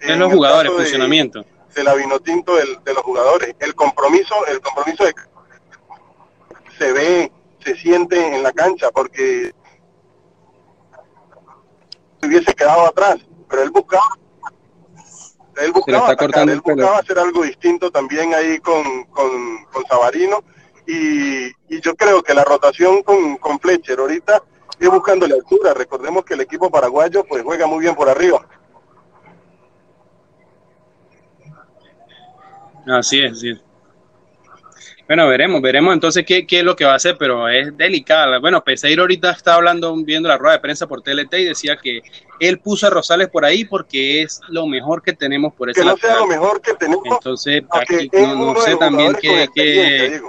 Es 0.00 0.16
los 0.16 0.32
jugadores, 0.32 0.70
de, 0.70 0.78
funcionamiento. 0.78 1.44
Del 1.74 1.88
avinotinto 1.88 2.54
del, 2.54 2.82
de 2.84 2.94
los 2.94 3.02
jugadores. 3.02 3.54
El 3.58 3.74
compromiso, 3.74 4.46
el 4.46 4.60
compromiso 4.60 5.04
de 5.04 5.12
se 6.78 6.92
ve, 6.92 7.32
se 7.64 7.76
siente 7.76 8.36
en 8.36 8.42
la 8.42 8.52
cancha, 8.52 8.90
porque 8.90 9.52
hubiese 12.22 12.54
quedado 12.54 12.86
atrás, 12.86 13.18
pero 13.48 13.62
él 13.62 13.70
buscaba 13.70 14.04
él 15.60 15.72
buscaba, 15.72 16.10
atacar, 16.10 16.48
él 16.48 16.60
buscaba 16.60 16.98
hacer 16.98 17.18
algo 17.18 17.42
distinto 17.42 17.90
también 17.90 18.32
ahí 18.32 18.58
con, 18.58 19.04
con, 19.06 19.64
con 19.72 19.84
Sabarino 19.86 20.44
y, 20.86 21.46
y, 21.46 21.80
yo 21.82 21.94
creo 21.96 22.22
que 22.22 22.32
la 22.32 22.44
rotación 22.44 23.02
con, 23.02 23.36
con 23.38 23.58
Fletcher 23.58 23.98
ahorita 23.98 24.42
es 24.78 24.88
buscando 24.88 25.26
la 25.26 25.34
altura. 25.34 25.74
Recordemos 25.74 26.24
que 26.24 26.34
el 26.34 26.40
equipo 26.40 26.70
paraguayo 26.70 27.24
pues 27.28 27.42
juega 27.42 27.66
muy 27.66 27.80
bien 27.80 27.94
por 27.94 28.08
arriba. 28.08 28.46
Así 32.86 33.20
es, 33.20 33.40
sí. 33.40 33.60
Bueno, 35.08 35.26
veremos, 35.26 35.62
veremos 35.62 35.94
entonces 35.94 36.22
qué, 36.26 36.46
qué, 36.46 36.58
es 36.58 36.64
lo 36.64 36.76
que 36.76 36.84
va 36.84 36.92
a 36.92 36.96
hacer, 36.96 37.16
pero 37.18 37.48
es 37.48 37.74
delicada. 37.78 38.38
Bueno, 38.40 38.62
Peseiro 38.62 39.04
ahorita 39.04 39.30
está 39.30 39.54
hablando, 39.54 39.96
viendo 40.04 40.28
la 40.28 40.36
rueda 40.36 40.56
de 40.56 40.60
prensa 40.60 40.86
por 40.86 41.00
TLT 41.00 41.32
y 41.32 41.44
decía 41.46 41.78
que 41.82 42.02
él 42.40 42.60
puso 42.60 42.86
a 42.86 42.90
Rosales 42.90 43.28
por 43.30 43.42
ahí 43.42 43.64
porque 43.64 44.20
es 44.20 44.42
lo 44.48 44.66
mejor 44.66 45.02
que 45.02 45.14
tenemos 45.14 45.54
por 45.54 45.70
ese 45.70 45.80
Que 45.80 45.86
no 45.86 45.96
sea 45.96 46.16
lo 46.16 46.26
mejor 46.26 46.60
que 46.60 46.74
tenemos. 46.74 47.06
Entonces, 47.06 47.62
aquí, 47.70 48.10
no, 48.12 48.52
no 48.52 48.60
sé 48.60 48.76
también 48.76 49.16
qué... 49.18 49.48
Que... 49.54 50.20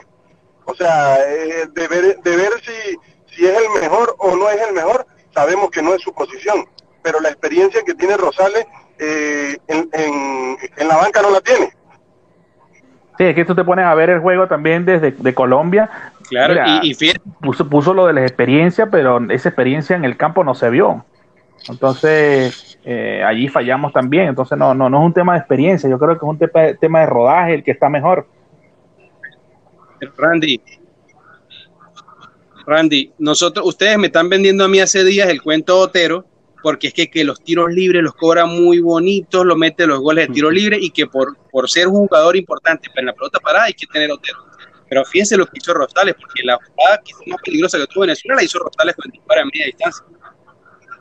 O 0.64 0.74
sea, 0.74 1.18
eh, 1.28 1.68
de 1.74 1.88
ver, 1.90 2.20
de 2.22 2.36
ver 2.38 2.52
si, 2.62 3.36
si 3.36 3.46
es 3.46 3.58
el 3.58 3.82
mejor 3.82 4.16
o 4.18 4.34
no 4.38 4.50
es 4.50 4.62
el 4.62 4.74
mejor, 4.74 5.06
sabemos 5.34 5.72
que 5.72 5.82
no 5.82 5.94
es 5.94 6.02
su 6.02 6.14
posición, 6.14 6.66
pero 7.04 7.20
la 7.20 7.28
experiencia 7.28 7.82
que 7.84 7.96
tiene 7.96 8.16
Rosales 8.16 8.66
eh, 8.98 9.58
en, 9.68 9.90
en, 9.92 10.58
en 10.78 10.88
la 10.88 10.96
banca 10.96 11.22
no 11.22 11.32
la 11.32 11.42
tiene. 11.42 11.74
Sí, 13.20 13.26
es 13.26 13.36
que 13.36 13.44
tú 13.44 13.54
te 13.54 13.66
pones 13.66 13.84
a 13.84 13.94
ver 13.96 14.10
el 14.12 14.22
juego 14.22 14.48
también 14.48 14.86
desde 14.86 15.12
de 15.12 15.34
Colombia. 15.34 15.90
Claro, 16.30 16.54
Mira, 16.54 16.80
y, 16.82 16.92
y 16.92 17.12
puso, 17.42 17.68
puso, 17.68 17.94
lo 17.94 18.08
de 18.08 18.14
la 18.14 18.22
experiencia, 18.22 18.86
pero 18.90 19.20
esa 19.30 19.50
experiencia 19.50 19.98
en 19.98 20.06
el 20.06 20.16
campo 20.16 20.42
no 20.46 20.56
se 20.56 20.70
vio. 20.70 21.04
Entonces, 21.68 22.80
eh, 22.86 23.22
allí 23.22 23.50
fallamos 23.50 23.92
también. 23.92 24.30
Entonces, 24.30 24.58
no, 24.58 24.74
no, 24.74 24.90
no 24.90 25.00
es 25.02 25.06
un 25.08 25.14
tema 25.14 25.34
de 25.34 25.40
experiencia. 25.40 25.90
Yo 25.90 26.00
creo 26.00 26.12
que 26.12 26.26
es 26.26 26.30
un 26.30 26.38
tema, 26.38 26.74
tema 26.80 27.02
de 27.02 27.06
rodaje 27.08 27.56
el 27.56 27.64
que 27.66 27.72
está 27.72 27.90
mejor. 27.90 28.26
Randy, 30.18 30.62
Randy, 32.66 33.12
nosotros, 33.20 33.68
ustedes 33.68 33.98
me 33.98 34.08
están 34.08 34.30
vendiendo 34.30 34.64
a 34.64 34.70
mí 34.70 34.80
hace 34.80 35.04
días 35.04 35.28
el 35.28 35.42
cuento 35.42 35.78
Otero 35.78 36.24
porque 36.62 36.88
es 36.88 36.94
que, 36.94 37.10
que 37.10 37.24
los 37.24 37.42
tiros 37.44 37.72
libres 37.72 38.04
los 38.04 38.14
cobra 38.14 38.46
muy 38.46 38.80
bonitos, 38.80 39.46
lo 39.46 39.56
mete 39.56 39.88
los 39.88 40.00
goles 40.00 40.28
de 40.28 40.34
tiro 40.34 40.52
libre 40.52 40.78
y 40.80 40.90
que 40.92 41.08
por, 41.08 41.38
por 41.52 41.70
ser 41.70 41.88
un 41.88 42.08
jugador 42.08 42.36
importante 42.36 42.90
en 42.96 43.06
la 43.06 43.14
pelota 43.14 43.40
parada 43.40 43.66
hay 43.66 43.74
que 43.74 43.88
tener 43.88 44.12
Otero. 44.12 44.40
Pero 44.90 45.06
fíjense 45.06 45.38
lo 45.38 45.46
que 45.46 45.60
hizo 45.60 45.74
Rosales, 45.74 46.16
porque 46.16 46.44
la 46.44 46.58
jugada 46.58 47.02
más 47.28 47.42
peligrosa 47.44 47.78
que 47.78 47.88
tuvo 47.88 48.02
Venezuela 48.02 48.36
la 48.36 48.44
hizo 48.44 48.60
Rosales 48.60 48.96
con 48.96 49.06
el 49.06 49.12
disparo 49.12 49.42
a 49.42 49.46
media 49.46 49.66
distancia. 49.68 50.06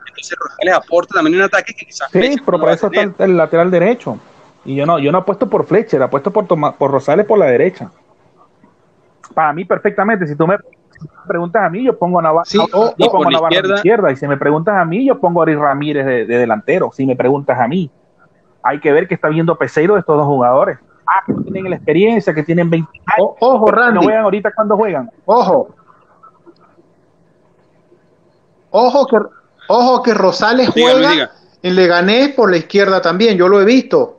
Entonces 0.08 0.38
Rosales 0.38 0.74
aporta 0.74 1.14
también 1.14 1.36
un 1.36 1.42
ataque 1.42 1.74
que 1.74 1.86
quizás. 1.86 2.10
Sí, 2.12 2.36
pero 2.44 2.60
por 2.60 2.70
eso 2.70 2.86
está 2.86 3.02
el, 3.02 3.14
el, 3.18 3.36
lateral 3.36 3.70
derecho. 3.70 4.20
Y 4.64 4.76
yo 4.76 4.84
no, 4.84 4.98
yo 4.98 5.10
no 5.10 5.18
apuesto 5.18 5.48
por 5.48 5.66
Fletcher, 5.66 6.02
apuesto 6.02 6.30
por, 6.30 6.46
por 6.46 6.90
Rosales 6.90 7.24
por 7.24 7.38
la 7.38 7.46
derecha. 7.46 7.90
Para 9.32 9.52
mí, 9.52 9.64
perfectamente. 9.64 10.26
Si 10.26 10.36
tú 10.36 10.46
me 10.46 10.56
preguntas 11.26 11.62
a 11.62 11.68
mí, 11.70 11.84
yo 11.84 11.98
pongo 11.98 12.18
a 12.18 12.22
Navarro, 12.22 12.44
sí, 12.44 12.58
yo 12.58 13.10
pongo 13.10 13.28
a 13.28 13.30
Navarro 13.30 13.54
izquierda. 13.54 13.74
izquierda. 13.76 14.12
Y 14.12 14.16
si 14.16 14.26
me 14.26 14.36
preguntas 14.36 14.74
a 14.76 14.84
mí, 14.84 15.06
yo 15.06 15.18
pongo 15.20 15.40
a 15.40 15.44
Ari 15.44 15.54
Ramírez 15.56 16.06
de, 16.06 16.26
de, 16.26 16.38
delantero. 16.38 16.90
Si 16.92 17.06
me 17.06 17.16
preguntas 17.16 17.58
a 17.58 17.68
mí, 17.68 17.90
hay 18.62 18.80
que 18.80 18.92
ver 18.92 19.06
que 19.08 19.14
está 19.14 19.28
viendo 19.28 19.56
Peseiro 19.56 19.94
de 19.94 20.00
estos 20.00 20.16
dos 20.16 20.26
jugadores. 20.26 20.78
Ah, 21.06 21.22
que 21.26 21.32
tienen 21.50 21.70
la 21.70 21.76
experiencia, 21.76 22.34
que 22.34 22.42
tienen 22.42 22.68
20 22.68 22.88
años. 23.06 23.30
ojo, 23.40 23.70
Randy. 23.70 23.94
No 23.94 24.02
juegan 24.02 24.24
ahorita 24.24 24.52
cuando 24.54 24.76
juegan. 24.76 25.10
Ojo. 25.24 25.74
Ojo 28.70 29.06
que, 29.06 29.16
ojo 29.68 30.02
que 30.02 30.14
Rosales 30.14 30.74
Dígame, 30.74 30.92
juega 30.92 31.10
diga. 31.12 31.30
en 31.62 31.74
Leganés 31.76 32.34
por 32.34 32.50
la 32.50 32.58
izquierda 32.58 33.00
también. 33.00 33.38
Yo 33.38 33.48
lo 33.48 33.60
he 33.60 33.64
visto 33.64 34.17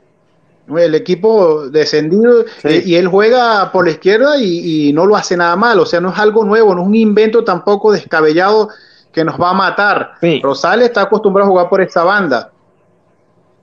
el 0.77 0.95
equipo 0.95 1.69
descendido 1.69 2.45
Sí. 2.61 2.67
eh, 2.67 2.83
y 2.85 2.95
él 2.95 3.07
juega 3.07 3.71
por 3.71 3.85
la 3.85 3.91
izquierda 3.91 4.37
y, 4.37 4.89
y 4.89 4.93
no 4.93 5.05
lo 5.05 5.15
hace 5.15 5.35
nada 5.37 5.55
mal, 5.55 5.79
o 5.79 5.85
sea, 5.85 5.99
no 5.99 6.09
es 6.11 6.19
algo 6.19 6.43
nuevo, 6.45 6.75
no 6.75 6.81
es 6.81 6.87
un 6.87 6.95
invento 6.95 7.43
tampoco 7.43 7.91
descabellado 7.91 8.69
que 9.11 9.23
nos 9.23 9.39
va 9.39 9.49
a 9.49 9.53
matar. 9.53 10.11
Sí. 10.21 10.39
Rosales 10.43 10.89
está 10.89 11.01
acostumbrado 11.03 11.47
a 11.47 11.51
jugar 11.51 11.69
por 11.69 11.81
esta 11.81 12.03
banda. 12.03 12.51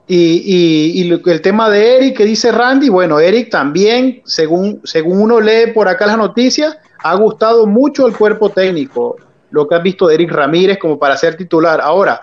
Y, 0.08 0.42
y- 0.44 1.02
y 1.02 1.30
el 1.30 1.40
tema 1.40 1.68
de 1.68 1.96
Eric 1.96 2.16
que 2.18 2.24
dice 2.24 2.52
Randy, 2.52 2.88
bueno, 2.88 3.18
Eric 3.18 3.50
también, 3.50 4.22
según, 4.24 4.80
según 4.84 5.20
uno 5.20 5.40
lee 5.40 5.72
por 5.74 5.88
acá 5.88 6.06
las 6.06 6.16
noticias, 6.16 6.76
ha 7.02 7.14
gustado 7.16 7.66
mucho 7.66 8.06
el 8.06 8.16
cuerpo 8.16 8.50
técnico, 8.50 9.16
lo 9.50 9.66
que 9.66 9.74
has 9.74 9.82
visto 9.82 10.06
de 10.06 10.14
Eric 10.14 10.30
Ramírez 10.30 10.78
como 10.78 10.96
para 10.98 11.16
ser 11.16 11.36
titular. 11.36 11.80
Ahora, 11.80 12.20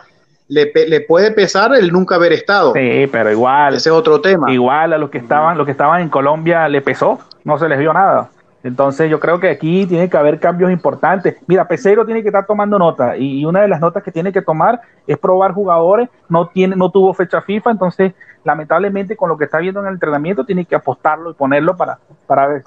le, 0.48 0.68
pe- 0.68 0.88
le 0.88 1.02
puede 1.02 1.32
pesar 1.32 1.74
el 1.76 1.92
nunca 1.92 2.16
haber 2.16 2.34
estado. 2.34 2.74
Sí, 2.74 3.08
pero 3.12 3.32
igual. 3.32 3.76
Ese 3.76 3.90
es 3.90 3.96
otro 3.96 4.22
tema. 4.22 4.52
Igual 4.52 4.94
a 4.94 4.98
los 4.98 5.10
que 5.10 5.18
estaban, 5.18 5.58
los 5.58 5.66
que 5.66 5.72
estaban 5.72 6.02
en 6.02 6.10
Colombia 6.10 6.68
le 6.68 6.82
pesó, 6.82 7.20
no 7.44 7.58
se 7.58 7.68
les 7.70 7.80
vio 7.80 7.94
nada. 7.94 8.30
Entonces 8.64 9.10
yo 9.10 9.20
creo 9.20 9.40
que 9.42 9.50
aquí 9.50 9.86
tiene 9.86 10.10
que 10.10 10.16
haber 10.16 10.40
cambios 10.40 10.72
importantes. 10.72 11.36
Mira, 11.48 11.68
Peseiro 11.68 12.06
tiene 12.06 12.22
que 12.22 12.30
estar 12.30 12.46
tomando 12.46 12.80
nota 12.80 13.18
y, 13.18 13.44
una 13.44 13.62
de 13.62 13.68
las 13.68 13.82
notas 13.82 14.04
que 14.04 14.12
tiene 14.12 14.32
que 14.32 14.42
tomar 14.42 14.80
es 15.06 15.18
probar 15.18 15.52
jugadores. 15.52 16.08
No 16.30 16.48
tiene, 16.48 16.76
no 16.76 16.90
tuvo 16.90 17.14
fecha 17.14 17.42
FIFA, 17.42 17.72
entonces 17.72 18.14
lamentablemente 18.46 19.18
con 19.18 19.30
lo 19.30 19.38
que 19.38 19.46
está 19.46 19.58
viendo 19.58 19.82
en 19.82 19.88
el 19.88 19.94
entrenamiento 19.96 20.46
tiene 20.46 20.66
que 20.66 20.76
apostarlo 20.76 21.32
y 21.32 21.34
ponerlo 21.34 21.76
para, 21.76 22.00
para 22.26 22.48
ver. 22.48 22.64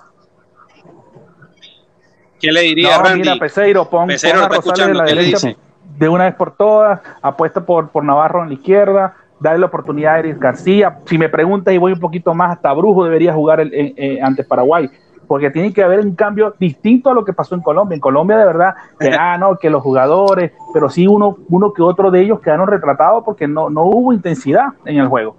¿Qué 2.38 2.52
le 2.52 2.60
diría 2.60 2.98
No, 2.98 3.04
Randy? 3.04 3.20
mira, 3.20 3.36
Peseiro, 3.36 3.88
pon, 3.88 4.08
Peseiro 4.08 4.40
pon 4.40 4.52
a 4.52 4.56
Rosales 4.56 4.86
de 4.88 4.94
la 4.94 5.04
escuchando, 5.04 5.04
¿qué 5.06 5.14
le 5.14 5.22
derecha 5.22 5.46
dice? 5.48 5.65
De 5.98 6.08
una 6.08 6.24
vez 6.24 6.34
por 6.34 6.56
todas, 6.56 7.00
apuesta 7.22 7.64
por, 7.64 7.88
por 7.88 8.04
Navarro 8.04 8.42
en 8.42 8.48
la 8.48 8.54
izquierda, 8.54 9.14
dale 9.40 9.58
la 9.58 9.66
oportunidad 9.66 10.14
a 10.14 10.18
Eric 10.20 10.38
García. 10.38 10.98
Si 11.06 11.18
me 11.18 11.28
preguntas 11.28 11.74
y 11.74 11.78
voy 11.78 11.92
un 11.92 12.00
poquito 12.00 12.34
más, 12.34 12.52
hasta 12.52 12.72
Brujo 12.72 13.04
debería 13.04 13.32
jugar 13.32 13.60
el, 13.60 13.72
eh, 13.72 13.94
eh, 13.96 14.18
ante 14.22 14.44
Paraguay, 14.44 14.90
porque 15.26 15.50
tiene 15.50 15.72
que 15.72 15.82
haber 15.82 16.00
un 16.00 16.14
cambio 16.14 16.54
distinto 16.58 17.10
a 17.10 17.14
lo 17.14 17.24
que 17.24 17.32
pasó 17.32 17.54
en 17.54 17.62
Colombia. 17.62 17.94
En 17.94 18.00
Colombia, 18.00 18.36
de 18.36 18.44
verdad, 18.44 18.74
que, 18.98 19.08
ah, 19.18 19.36
no, 19.38 19.56
que 19.56 19.70
los 19.70 19.82
jugadores, 19.82 20.52
pero 20.72 20.88
sí 20.88 21.06
uno, 21.06 21.38
uno 21.48 21.72
que 21.72 21.82
otro 21.82 22.10
de 22.10 22.22
ellos 22.22 22.40
quedaron 22.40 22.68
retratados 22.68 23.24
porque 23.24 23.48
no, 23.48 23.70
no 23.70 23.84
hubo 23.84 24.12
intensidad 24.12 24.66
en 24.84 24.98
el 24.98 25.08
juego, 25.08 25.36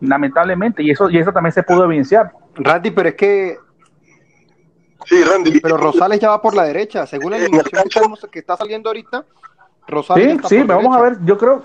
lamentablemente, 0.00 0.82
y 0.82 0.90
eso, 0.90 1.10
y 1.10 1.18
eso 1.18 1.32
también 1.32 1.52
se 1.52 1.62
pudo 1.62 1.84
evidenciar. 1.84 2.32
Randy, 2.56 2.90
pero 2.90 3.08
es 3.10 3.14
que 3.14 3.56
Sí, 5.06 5.24
Randy. 5.24 5.60
pero 5.60 5.78
Rosales 5.78 6.20
ya 6.20 6.28
va 6.28 6.42
por 6.42 6.54
la 6.54 6.64
derecha, 6.64 7.06
según 7.06 7.32
la 7.32 7.38
que 8.30 8.38
está 8.38 8.56
saliendo 8.56 8.90
ahorita, 8.90 9.24
Ya 9.90 10.14
Sí, 10.14 10.22
está 10.22 10.48
sí, 10.48 10.58
por 10.58 10.66
vamos 10.66 10.96
a 10.96 11.02
ver, 11.02 11.16
yo 11.24 11.36
creo, 11.36 11.62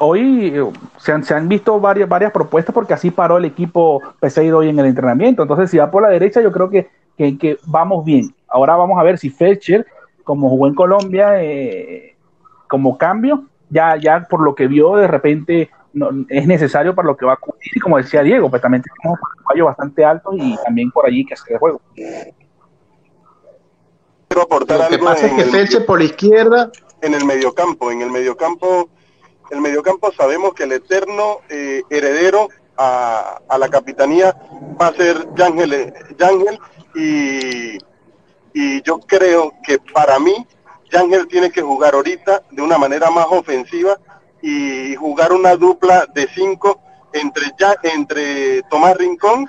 hoy 0.00 0.52
eh, 0.54 0.72
se 0.98 1.12
han, 1.12 1.22
se 1.22 1.34
han 1.34 1.48
visto 1.48 1.78
varias, 1.78 2.08
varias 2.08 2.32
propuestas 2.32 2.74
porque 2.74 2.94
así 2.94 3.10
paró 3.10 3.38
el 3.38 3.44
equipo 3.44 4.00
Peseiro 4.18 4.58
hoy 4.58 4.68
en 4.68 4.78
el 4.78 4.86
entrenamiento, 4.86 5.42
entonces 5.42 5.70
si 5.70 5.78
va 5.78 5.90
por 5.90 6.02
la 6.02 6.08
derecha 6.08 6.40
yo 6.40 6.50
creo 6.50 6.68
que, 6.70 6.88
que, 7.16 7.38
que 7.38 7.58
vamos 7.66 8.04
bien. 8.04 8.34
Ahora 8.48 8.76
vamos 8.76 8.98
a 8.98 9.02
ver 9.02 9.18
si 9.18 9.30
Fetcher, 9.30 9.86
como 10.24 10.48
jugó 10.48 10.66
en 10.66 10.74
Colombia, 10.74 11.42
eh, 11.42 12.16
como 12.68 12.98
cambio, 12.98 13.44
ya, 13.70 13.96
ya 13.96 14.26
por 14.28 14.42
lo 14.42 14.54
que 14.54 14.66
vio 14.66 14.96
de 14.96 15.06
repente 15.06 15.70
no, 15.92 16.10
es 16.28 16.46
necesario 16.46 16.94
para 16.94 17.06
lo 17.06 17.16
que 17.16 17.26
va 17.26 17.34
a 17.34 17.36
cubrir, 17.36 17.70
y 17.74 17.80
como 17.80 17.98
decía 17.98 18.22
Diego, 18.22 18.50
pues 18.50 18.62
también 18.62 18.82
tenemos 18.82 19.18
un 19.20 19.44
fallo 19.44 19.66
bastante 19.66 20.04
alto 20.04 20.30
y 20.34 20.56
también 20.64 20.90
por 20.90 21.06
allí 21.06 21.24
que 21.24 21.34
hacer 21.34 21.52
el 21.52 21.58
juego. 21.58 21.80
Lo 24.34 24.66
que 24.66 24.72
algo 24.72 25.04
pasa 25.04 25.26
es 25.26 25.32
que 25.32 25.44
Felche 25.50 25.80
por 25.80 25.98
la 25.98 26.04
izquierda, 26.04 26.70
en 27.02 27.14
el 27.14 27.24
mediocampo. 27.24 27.90
En 27.90 28.00
el 28.00 28.10
mediocampo, 28.10 28.88
el 29.50 29.60
mediocampo 29.60 30.12
sabemos 30.12 30.54
que 30.54 30.64
el 30.64 30.72
eterno 30.72 31.40
eh, 31.50 31.82
heredero 31.90 32.48
a, 32.76 33.40
a 33.48 33.58
la 33.58 33.68
capitanía 33.68 34.34
va 34.80 34.86
a 34.88 34.94
ser 34.94 35.28
Yángel, 35.34 35.72
eh, 35.74 35.92
Yángel 36.18 36.58
y, 36.94 37.78
y 38.54 38.82
yo 38.82 38.98
creo 39.00 39.52
que 39.62 39.78
para 39.78 40.18
mí 40.18 40.46
Yángel 40.90 41.26
tiene 41.28 41.50
que 41.50 41.62
jugar 41.62 41.94
ahorita 41.94 42.42
de 42.50 42.62
una 42.62 42.78
manera 42.78 43.10
más 43.10 43.26
ofensiva 43.30 43.98
y 44.40 44.94
jugar 44.96 45.32
una 45.32 45.54
dupla 45.56 46.06
de 46.14 46.28
cinco 46.34 46.80
entre 47.12 47.52
ya 47.58 47.76
entre 47.82 48.62
Tomás 48.64 48.96
Rincón 48.96 49.46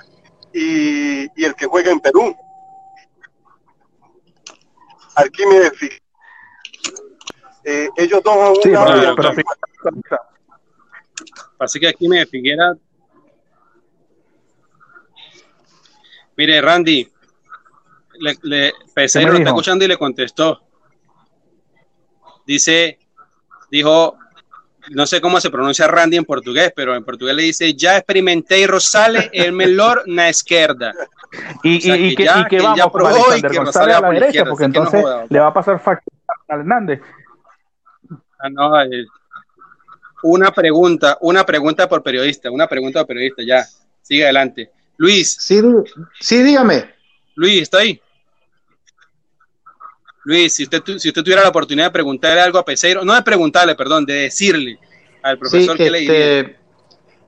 y, 0.54 1.24
el 1.44 1.56
que 1.56 1.66
juega 1.66 1.92
en 1.92 2.00
Perú. 2.00 2.36
Arquímedes 5.16 5.74
Fi- 5.78 6.03
eh, 7.66 7.90
ellos 7.98 8.22
dos 8.24 8.36
a 8.36 8.54
Sí, 8.62 8.70
pero-. 9.16 9.34
Así 11.60 11.80
que 11.80 11.88
aquí 11.88 12.08
me 12.08 12.26
Figuera. 12.26 12.74
Mire, 16.36 16.62
Randy, 16.62 17.08
le, 18.20 18.38
le, 18.42 18.74
Peseiro 18.94 19.28
¿Qué 19.28 19.34
me 19.34 19.34
lo 19.34 19.38
está 19.40 19.50
escuchando 19.52 19.86
y 19.86 19.88
le 19.88 19.98
contestó. 19.98 20.62
Dice, 22.46 22.98
dijo, 23.70 24.18
no 24.90 25.06
sé 25.06 25.22
cómo 25.22 25.40
se 25.40 25.50
pronuncia 25.52 25.88
Randy 25.88 26.18
en 26.18 26.26
portugués, 26.26 26.74
pero 26.76 26.96
en 26.96 27.06
portugués 27.06 27.36
le 27.36 27.44
dice, 27.44 27.74
ya 27.76 27.98
experimenté 27.98 28.66
Rosales 28.68 29.30
el 29.32 29.54
melhor 29.54 30.04
na 30.08 30.28
izquierda. 30.30 30.92
Y, 31.62 31.78
O 31.78 31.82
sea, 31.82 31.98
y, 31.98 32.06
y 32.08 32.10
que 32.10 32.16
que, 32.16 32.24
ya- 32.26 32.40
y 32.40 32.44
que 32.46 32.58
que 32.58 32.64
vamos 32.64 32.78
ya 32.78 32.84
con 32.86 32.92
probó 32.94 33.36
y 33.36 33.42
que 33.42 33.48
Rosario 33.50 33.98
a 33.98 34.02
la 34.02 34.10
derecha, 34.10 34.46
porque 34.46 34.68
no 34.68 34.86
entonces 34.86 35.06
le 35.30 35.40
va 35.40 35.48
a 35.48 35.54
pasar 35.54 35.80
factura 35.80 36.18
a 36.50 36.56
Hernández. 36.56 37.02
Ah, 38.44 38.50
no, 38.50 38.82
eh, 38.82 39.06
una 40.24 40.52
pregunta, 40.52 41.18
una 41.22 41.46
pregunta 41.46 41.88
por 41.88 42.04
periodista, 42.04 42.52
una 42.52 42.68
pregunta 42.68 43.00
por 43.00 43.08
periodista, 43.08 43.42
ya. 43.42 43.66
Sigue 44.02 44.26
adelante. 44.26 44.70
Luis. 44.98 45.38
Sí, 45.40 45.62
sí 46.20 46.44
dígame. 46.44 46.94
Luis, 47.36 47.62
¿está 47.62 47.78
ahí? 47.78 48.02
Luis, 50.26 50.54
si 50.56 50.64
usted, 50.64 50.84
si 50.98 51.08
usted 51.08 51.24
tuviera 51.24 51.42
la 51.42 51.50
oportunidad 51.50 51.86
de 51.86 51.92
preguntarle 51.92 52.42
algo 52.42 52.60
a 52.60 52.66
Peseiro, 52.66 53.06
no 53.06 53.14
de 53.14 53.22
preguntarle, 53.22 53.76
perdón, 53.76 54.06
de 54.06 54.14
decirle 54.14 54.78
al 55.22 55.38
profesor 55.38 55.78
que 55.78 55.90
le 55.90 56.00
diría. 56.00 56.60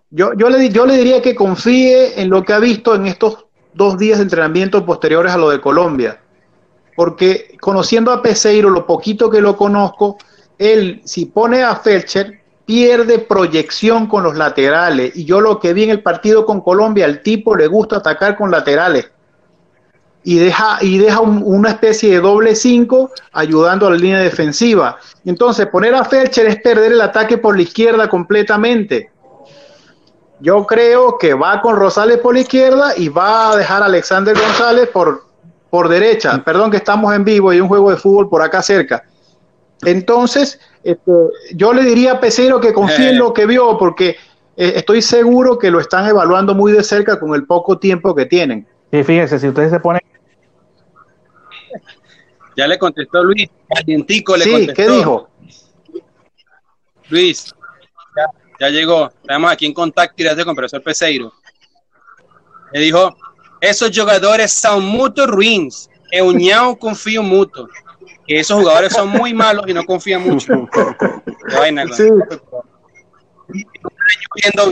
Yo, 0.09 0.33
yo, 0.33 0.49
le, 0.49 0.69
yo 0.69 0.85
le 0.85 0.97
diría 0.97 1.21
que 1.21 1.33
confíe 1.33 2.21
en 2.21 2.29
lo 2.29 2.43
que 2.43 2.51
ha 2.51 2.59
visto 2.59 2.93
en 2.93 3.05
estos 3.05 3.45
dos 3.73 3.97
días 3.97 4.17
de 4.17 4.23
entrenamiento 4.23 4.85
posteriores 4.85 5.31
a 5.31 5.37
lo 5.37 5.49
de 5.49 5.61
Colombia. 5.61 6.21
Porque 6.93 7.57
conociendo 7.61 8.11
a 8.11 8.21
Peseiro, 8.21 8.69
lo 8.69 8.85
poquito 8.85 9.29
que 9.29 9.39
lo 9.39 9.55
conozco, 9.55 10.17
él, 10.57 11.01
si 11.05 11.25
pone 11.25 11.63
a 11.63 11.75
Felcher, 11.75 12.41
pierde 12.65 13.19
proyección 13.19 14.07
con 14.07 14.23
los 14.23 14.35
laterales. 14.35 15.15
Y 15.15 15.25
yo 15.25 15.41
lo 15.41 15.59
que 15.59 15.73
vi 15.73 15.83
en 15.83 15.91
el 15.91 16.01
partido 16.01 16.45
con 16.45 16.61
Colombia, 16.61 17.05
al 17.05 17.21
tipo 17.21 17.55
le 17.55 17.67
gusta 17.67 17.97
atacar 17.97 18.35
con 18.35 18.51
laterales. 18.51 19.11
Y 20.23 20.39
deja, 20.39 20.79
y 20.81 20.97
deja 20.97 21.21
una 21.21 21.69
especie 21.69 22.15
de 22.15 22.19
doble 22.19 22.55
5 22.55 23.11
ayudando 23.33 23.85
a 23.85 23.91
la 23.91 23.97
línea 23.97 24.19
defensiva. 24.19 24.97
Entonces, 25.23 25.67
poner 25.67 25.93
a 25.93 26.03
Felcher 26.03 26.47
es 26.47 26.59
perder 26.61 26.93
el 26.93 27.01
ataque 27.01 27.37
por 27.37 27.55
la 27.55 27.61
izquierda 27.61 28.09
completamente. 28.09 29.11
Yo 30.39 30.65
creo 30.65 31.17
que 31.19 31.35
va 31.35 31.61
con 31.61 31.75
Rosales 31.75 32.17
por 32.17 32.33
la 32.33 32.41
izquierda 32.41 32.93
y 32.97 33.07
va 33.07 33.51
a 33.51 33.55
dejar 33.55 33.83
a 33.83 33.85
Alexander 33.85 34.35
González 34.35 34.89
por, 34.89 35.25
por 35.69 35.87
derecha. 35.87 36.43
Perdón 36.43 36.71
que 36.71 36.77
estamos 36.77 37.13
en 37.13 37.23
vivo 37.23 37.53
y 37.53 37.61
un 37.61 37.67
juego 37.67 37.91
de 37.91 37.97
fútbol 37.97 38.27
por 38.27 38.41
acá 38.41 38.63
cerca. 38.63 39.05
Entonces, 39.83 40.59
este, 40.83 41.11
yo 41.53 41.73
le 41.73 41.83
diría 41.83 42.13
a 42.13 42.19
Pesero 42.19 42.59
que 42.59 42.73
confíe 42.73 43.09
en 43.09 43.19
lo 43.19 43.33
que 43.33 43.45
vio, 43.45 43.77
porque 43.77 44.17
eh, 44.57 44.73
estoy 44.75 45.01
seguro 45.01 45.59
que 45.59 45.71
lo 45.71 45.79
están 45.79 46.07
evaluando 46.07 46.55
muy 46.55 46.71
de 46.71 46.83
cerca 46.83 47.19
con 47.19 47.35
el 47.35 47.45
poco 47.45 47.77
tiempo 47.77 48.15
que 48.15 48.25
tienen. 48.25 48.67
Sí, 48.91 49.03
fíjense, 49.03 49.39
si 49.39 49.47
ustedes 49.47 49.71
se 49.71 49.79
ponen. 49.79 50.01
Ya 52.55 52.67
le 52.67 52.79
contestó 52.79 53.21
Luis, 53.21 53.49
calientico 53.67 54.37
le 54.37 54.45
sí, 54.45 54.67
¿qué 54.73 54.87
dijo? 54.87 55.29
Luis, 57.09 57.53
ya, 58.59 58.69
llegó. 58.69 59.11
Estamos 59.21 59.51
aquí 59.51 59.65
en 59.65 59.73
contacto 59.73 60.15
directo 60.15 60.43
con 60.43 60.51
el 60.51 60.55
profesor 60.55 60.81
Peseiro. 60.81 61.33
Le 62.71 62.79
dijo: 62.79 63.13
Esos 63.59 63.91
jugadores 63.95 64.53
son 64.53 64.85
muy 64.85 65.11
ruins. 65.27 65.89
Eu 66.11 66.31
não 66.31 66.75
confío 66.75 67.21
mucho 67.21 67.67
que 68.25 68.39
esos 68.39 68.59
jugadores 68.59 68.93
son 68.93 69.09
muy 69.09 69.33
malos 69.33 69.65
y 69.67 69.73
no 69.73 69.83
confían 69.83 70.23
mucho. 70.23 70.53
vaina, 71.57 71.85
sí. 71.93 72.09
Viendo 74.35 74.71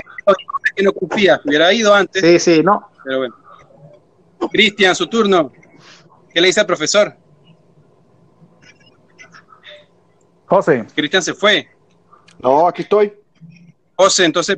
que 0.75 0.83
no 0.83 0.93
confía, 0.93 1.39
hubiera 1.45 1.71
ido 1.71 1.93
antes. 1.93 2.21
Sí, 2.21 2.39
sí, 2.39 2.63
no. 2.63 2.89
Pero 3.03 3.17
bueno. 3.19 3.35
Cristian, 4.51 4.95
su 4.95 5.07
turno. 5.07 5.51
¿Qué 6.33 6.41
le 6.41 6.47
dice 6.47 6.59
al 6.59 6.65
profesor? 6.65 7.15
José. 10.45 10.85
Cristian 10.95 11.21
se 11.23 11.33
fue. 11.33 11.69
No, 12.39 12.67
aquí 12.67 12.81
estoy. 12.81 13.13
José, 13.95 14.25
entonces. 14.25 14.57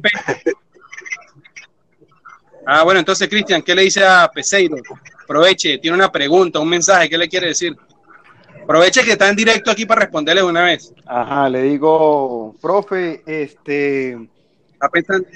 Ah, 2.66 2.84
bueno, 2.84 3.00
entonces, 3.00 3.30
Cristian, 3.30 3.62
¿qué 3.62 3.76
le 3.76 3.84
dice 3.84 4.04
a 4.04 4.30
Peseiro? 4.34 4.78
Aproveche, 5.24 5.78
tiene 5.78 5.96
una 5.96 6.12
pregunta, 6.12 6.60
un 6.60 6.70
mensaje, 6.70 7.10
¿qué 7.10 7.18
le 7.18 7.30
quiere 7.30 7.48
decir? 7.48 7.76
Aproveche 8.66 9.04
que 9.04 9.12
está 9.12 9.30
en 9.30 9.36
directo 9.36 9.70
aquí 9.70 9.86
para 9.86 10.02
responderle 10.02 10.42
una 10.42 10.64
vez. 10.64 10.92
Ajá, 11.06 11.48
le 11.50 11.62
digo, 11.62 12.56
profe, 12.60 13.22
este. 13.28 14.18
¿Está 14.74 14.90
pensando? 14.90 15.28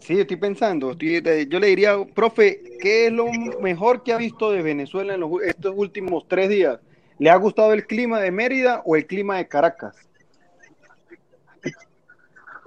Sí, 0.00 0.18
estoy 0.18 0.36
pensando. 0.36 0.92
yo 0.98 1.60
le 1.60 1.66
diría, 1.68 1.94
profe, 2.12 2.60
¿qué 2.80 3.06
es 3.06 3.12
lo 3.12 3.26
mejor 3.60 4.02
que 4.02 4.12
ha 4.12 4.16
visto 4.16 4.50
de 4.50 4.62
Venezuela 4.62 5.14
en 5.14 5.22
estos 5.44 5.72
últimos 5.76 6.26
tres 6.26 6.48
días? 6.48 6.80
¿Le 7.20 7.30
ha 7.30 7.36
gustado 7.36 7.72
el 7.72 7.86
clima 7.86 8.18
de 8.18 8.32
Mérida 8.32 8.82
o 8.84 8.96
el 8.96 9.06
clima 9.06 9.36
de 9.36 9.46
Caracas? 9.46 9.94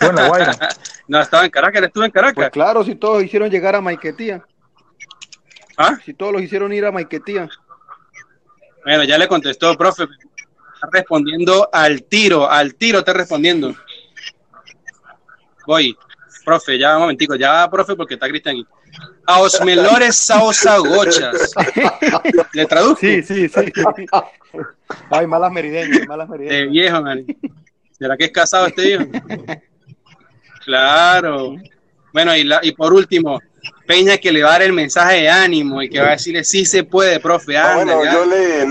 bueno, 0.00 0.20
no, 1.08 1.20
estaba 1.20 1.44
en 1.44 1.50
Caracas, 1.50 1.82
estuvo 1.82 2.04
en 2.04 2.12
Caracas. 2.12 2.34
Pues 2.36 2.50
claro, 2.50 2.84
si 2.84 2.94
todos 2.94 3.24
hicieron 3.24 3.50
llegar 3.50 3.74
a 3.74 3.80
Maiquetía. 3.80 4.44
¿Ah? 5.76 5.98
Si 6.04 6.14
todos 6.14 6.32
los 6.32 6.42
hicieron 6.42 6.72
ir 6.72 6.86
a 6.86 6.92
Maiquetía. 6.92 7.48
Bueno, 8.88 9.04
ya 9.04 9.18
le 9.18 9.28
contestó, 9.28 9.76
profe. 9.76 10.04
Está 10.04 10.88
respondiendo 10.90 11.68
al 11.70 12.04
tiro, 12.04 12.48
al 12.48 12.74
tiro 12.74 13.00
está 13.00 13.12
respondiendo. 13.12 13.76
Voy, 15.66 15.94
profe, 16.42 16.78
ya 16.78 16.94
un 16.94 17.02
momentico, 17.02 17.34
ya 17.34 17.68
profe, 17.70 17.94
porque 17.94 18.14
está 18.14 18.26
Cristian 18.30 18.54
aquí. 18.54 18.66
A 19.26 19.42
os 19.42 19.60
melores 19.60 20.16
saosagochas. 20.16 21.52
¿Le 22.54 22.64
traduzco? 22.64 23.00
Sí, 23.00 23.22
sí, 23.22 23.46
sí. 23.50 23.72
Ay, 25.10 25.26
malas 25.26 25.52
merideñas, 25.52 26.08
malas 26.08 26.26
merideñas. 26.26 26.58
De 26.58 26.66
viejo, 26.68 27.02
man. 27.02 27.26
¿Será 27.90 28.16
que 28.16 28.24
es 28.24 28.32
casado 28.32 28.68
este 28.68 28.82
viejo? 28.84 29.04
Claro. 30.64 31.56
Bueno, 32.14 32.34
y, 32.34 32.44
la, 32.44 32.60
y 32.62 32.72
por 32.72 32.94
último, 32.94 33.38
Peña 33.86 34.18
que 34.18 34.32
le 34.32 34.42
va 34.42 34.50
a 34.50 34.52
dar 34.52 34.62
el 34.62 34.72
mensaje 34.72 35.22
de 35.22 35.30
ánimo 35.30 35.82
y 35.82 35.88
que 35.88 36.00
va 36.00 36.08
a 36.08 36.12
decirle 36.12 36.44
sí 36.44 36.64
se 36.64 36.84
puede, 36.84 37.20
profe. 37.20 37.56
Anda, 37.56 37.96
bueno, 37.96 38.12
yo 38.12 38.26
le, 38.26 38.66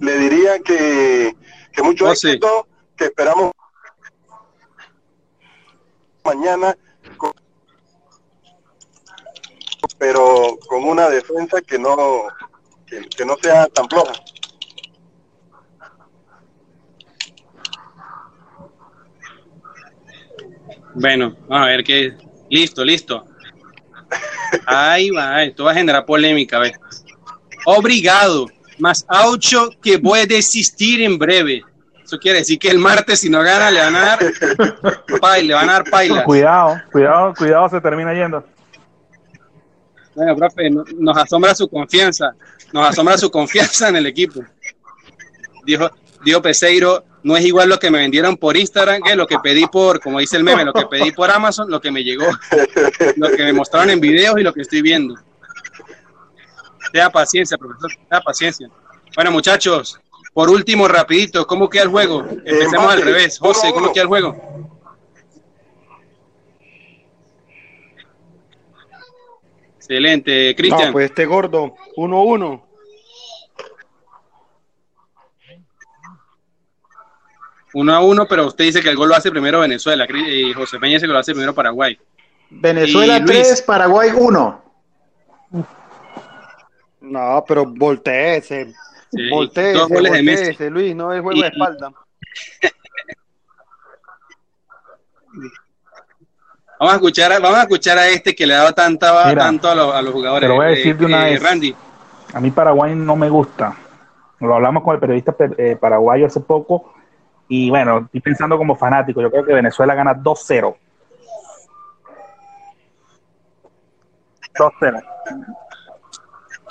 le, 0.00 0.18
diría 0.18 0.58
que, 0.60 1.34
que 1.72 1.82
mucho 1.82 2.10
éxito, 2.10 2.66
que 2.96 3.06
esperamos 3.06 3.52
mañana, 6.24 6.76
pero 9.98 10.58
con 10.66 10.84
una 10.84 11.08
defensa 11.08 11.60
que 11.60 11.78
no, 11.78 12.26
que, 12.86 13.24
no 13.24 13.36
sea 13.40 13.66
tan 13.68 13.88
floja. 13.88 14.12
Bueno, 20.94 21.36
vamos 21.48 21.66
a 21.66 21.70
ver 21.70 21.84
qué. 21.84 22.16
Listo, 22.50 22.84
listo. 22.84 23.24
Ahí 24.66 25.10
va, 25.10 25.42
esto 25.42 25.64
va 25.64 25.72
a 25.72 25.74
generar 25.74 26.04
polémica, 26.04 26.58
¿ves? 26.58 26.72
Obrigado, 27.64 28.46
más 28.78 29.04
aucho 29.08 29.70
que 29.82 29.96
voy 29.96 30.20
a 30.20 30.26
desistir 30.26 31.02
en 31.02 31.18
breve. 31.18 31.62
Eso 32.04 32.18
quiere 32.18 32.38
decir 32.38 32.58
que 32.58 32.68
el 32.68 32.78
martes, 32.78 33.20
si 33.20 33.30
no 33.30 33.42
gana, 33.42 33.70
le 33.70 33.80
van 33.80 33.96
a 33.96 34.00
dar 34.00 34.18
paila, 35.20 35.46
le 35.46 35.54
van 35.54 35.70
a 35.70 35.72
dar 35.72 35.84
paila. 35.90 36.24
Cuidado, 36.24 36.80
cuidado, 36.90 37.34
cuidado, 37.34 37.68
se 37.68 37.80
termina 37.80 38.12
yendo. 38.12 38.44
Bueno, 40.14 40.36
profe, 40.36 40.68
nos 40.70 41.16
asombra 41.16 41.54
su 41.54 41.68
confianza, 41.68 42.34
nos 42.72 42.88
asombra 42.88 43.16
su 43.16 43.30
confianza 43.30 43.88
en 43.88 43.96
el 43.96 44.06
equipo. 44.06 44.42
Dijo, 45.64 45.90
dijo 46.24 46.42
Peseiro, 46.42 47.04
no 47.22 47.36
es 47.36 47.44
igual 47.44 47.68
lo 47.68 47.78
que 47.78 47.90
me 47.90 47.98
vendieron 47.98 48.36
por 48.36 48.56
Instagram 48.56 49.02
que 49.02 49.14
lo 49.14 49.26
que 49.26 49.38
pedí 49.38 49.66
por, 49.66 50.00
como 50.00 50.18
dice 50.18 50.36
el 50.36 50.44
meme, 50.44 50.64
lo 50.64 50.72
que 50.72 50.86
pedí 50.86 51.12
por 51.12 51.30
Amazon, 51.30 51.70
lo 51.70 51.80
que 51.80 51.90
me 51.90 52.02
llegó, 52.02 52.26
lo 53.16 53.30
que 53.30 53.44
me 53.44 53.52
mostraron 53.52 53.90
en 53.90 54.00
videos 54.00 54.38
y 54.38 54.42
lo 54.42 54.52
que 54.52 54.62
estoy 54.62 54.82
viendo. 54.82 55.14
Tenga 56.92 57.10
paciencia, 57.10 57.56
profesor, 57.56 57.90
tenga 58.08 58.20
paciencia. 58.22 58.68
Bueno, 59.14 59.30
muchachos, 59.30 59.98
por 60.32 60.50
último, 60.50 60.88
rapidito, 60.88 61.46
¿cómo 61.46 61.68
queda 61.68 61.84
el 61.84 61.88
juego? 61.90 62.24
Empecemos 62.44 62.92
al 62.92 63.02
revés. 63.02 63.38
José, 63.38 63.72
¿cómo 63.72 63.92
queda 63.92 64.02
el 64.02 64.08
juego? 64.08 64.70
Excelente, 69.76 70.54
Cristian. 70.56 70.86
No, 70.86 70.92
pues 70.92 71.06
este 71.06 71.26
gordo, 71.26 71.74
1-1. 71.96 72.24
Uno 72.24 72.71
a 77.74 78.00
uno, 78.00 78.26
pero 78.26 78.46
usted 78.46 78.64
dice 78.64 78.82
que 78.82 78.90
el 78.90 78.96
gol 78.96 79.08
lo 79.08 79.16
hace 79.16 79.30
primero 79.30 79.60
Venezuela 79.60 80.06
y 80.10 80.52
José 80.52 80.78
Peña 80.78 80.94
dice 80.94 81.06
que 81.06 81.12
lo 81.12 81.18
hace 81.18 81.32
primero 81.32 81.54
Paraguay. 81.54 81.98
Venezuela 82.50 83.24
3, 83.24 83.62
Paraguay 83.62 84.10
1. 84.14 84.62
No, 87.00 87.44
pero 87.46 87.64
volteese. 87.66 88.74
Sí, 89.10 89.30
Messi. 90.22 90.70
Luis, 90.70 90.94
no 90.94 91.12
es 91.12 91.20
juego 91.20 91.40
de 91.40 91.48
espalda. 91.48 91.92
vamos 96.78 96.94
a 96.94 96.96
escuchar, 96.96 97.32
a, 97.32 97.38
vamos 97.38 97.58
a 97.58 97.62
escuchar 97.62 97.98
a 97.98 98.08
este 98.08 98.34
que 98.34 98.46
le 98.46 98.54
daba 98.54 98.72
tanta, 98.72 99.34
tanto 99.34 99.68
a, 99.68 99.74
los, 99.74 99.94
a 99.94 100.00
los 100.02 100.12
jugadores. 100.12 100.46
Te 100.46 100.48
lo 100.48 100.54
voy 100.56 100.66
a 100.66 100.70
decir 100.70 100.96
de 100.96 101.04
una 101.06 101.28
eh, 101.28 101.32
vez. 101.32 101.42
Randy. 101.42 101.74
A 102.34 102.40
mí 102.40 102.50
Paraguay 102.50 102.94
no 102.94 103.16
me 103.16 103.28
gusta. 103.28 103.76
Lo 104.40 104.54
hablamos 104.54 104.82
con 104.82 104.94
el 104.94 105.00
periodista 105.00 105.34
eh, 105.58 105.76
paraguayo 105.78 106.26
hace 106.26 106.40
poco 106.40 106.94
y 107.48 107.70
bueno, 107.70 108.02
estoy 108.06 108.20
pensando 108.20 108.56
como 108.56 108.76
fanático, 108.76 109.20
yo 109.20 109.30
creo 109.30 109.44
que 109.44 109.54
Venezuela 109.54 109.94
gana 109.94 110.14
2-0. 110.14 110.76
2-0. 114.54 115.02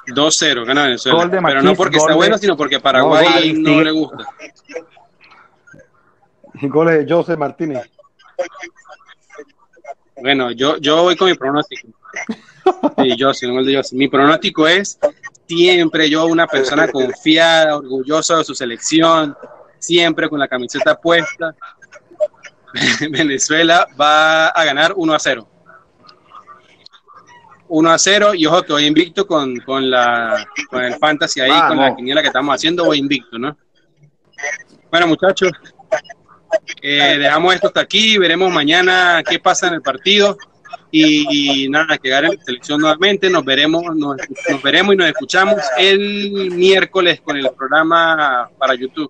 2-0 0.08 0.66
gana 0.66 0.84
Venezuela. 0.84 1.30
pero 1.30 1.62
no 1.62 1.76
porque 1.76 1.98
está 1.98 2.16
bueno, 2.16 2.38
sino 2.38 2.58
porque 2.58 2.80
Paraguay 2.80 3.54
no, 3.54 3.82
le 3.82 3.92
gusta. 3.92 4.26
Goles 6.64 7.06
de 7.06 7.14
José 7.14 7.38
Martínez. 7.38 7.90
Bueno, 10.20 10.52
yo, 10.52 10.78
yo 10.78 11.04
voy 11.04 11.16
con 11.16 11.30
mi 11.30 11.36
pronóstico. 11.36 11.90
Sí, 12.98 13.16
yo, 13.18 13.34
sí, 13.34 13.48
no 13.48 13.60
el 13.60 13.66
de 13.66 13.78
José. 13.78 13.96
Mi 13.96 14.08
pronóstico 14.08 14.68
es 14.68 15.00
siempre 15.48 16.10
yo 16.10 16.26
una 16.26 16.48
persona 16.48 16.88
confiada, 16.88 17.78
orgullosa 17.78 18.38
de 18.38 18.44
su 18.44 18.54
selección, 18.54 19.36
siempre 19.82 20.30
con 20.30 20.40
la 20.40 20.48
camiseta 20.48 20.96
puesta. 20.96 21.56
Venezuela 23.10 23.88
va 24.00 24.48
a 24.48 24.64
ganar 24.64 24.94
1 24.96 25.14
a 25.14 25.20
0. 25.20 25.48
1 27.68 27.92
a 27.92 27.98
0 27.98 28.34
y 28.36 28.46
ojo 28.46 28.64
que 28.64 28.74
voy 28.74 28.86
invicto 28.86 29.26
con, 29.26 29.58
con, 29.62 29.90
la, 29.90 30.46
con 30.70 30.84
el 30.84 30.96
fantasy 30.96 31.40
ahí, 31.40 31.68
con 31.68 31.78
la 31.78 31.96
quiniela 31.96 32.22
que 32.22 32.28
estamos 32.28 32.54
haciendo, 32.54 32.86
voy 32.86 33.00
invicto, 33.00 33.38
¿no? 33.38 33.58
Bueno, 34.90 35.08
muchachos, 35.08 35.52
eh, 36.82 37.18
dejamos 37.18 37.56
esto 37.56 37.68
hasta 37.68 37.80
aquí, 37.82 38.18
veremos 38.18 38.52
mañana 38.52 39.24
qué 39.28 39.40
pasa 39.40 39.68
en 39.68 39.76
el 39.76 39.82
partido 39.82 40.38
y, 40.92 41.70
nada, 41.70 41.98
que 41.98 42.10
gane 42.10 42.36
la 42.36 42.44
selección 42.44 42.82
nuevamente, 42.82 43.30
nos 43.30 43.46
veremos, 43.46 43.84
nos, 43.96 44.18
nos 44.50 44.62
veremos 44.62 44.94
y 44.94 44.98
nos 44.98 45.08
escuchamos 45.08 45.62
el 45.78 46.52
miércoles 46.52 47.22
con 47.22 47.38
el 47.38 47.50
programa 47.52 48.50
para 48.58 48.76
YouTube. 48.76 49.10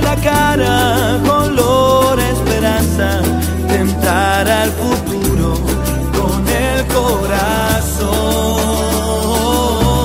la 0.00 0.16
cara, 0.16 1.20
color 1.24 2.18
esperanza, 2.20 3.20
tentar 3.68 4.48
al 4.48 4.70
futuro 4.72 5.54
con 6.12 6.48
el 6.48 6.84
corazón. 6.86 8.85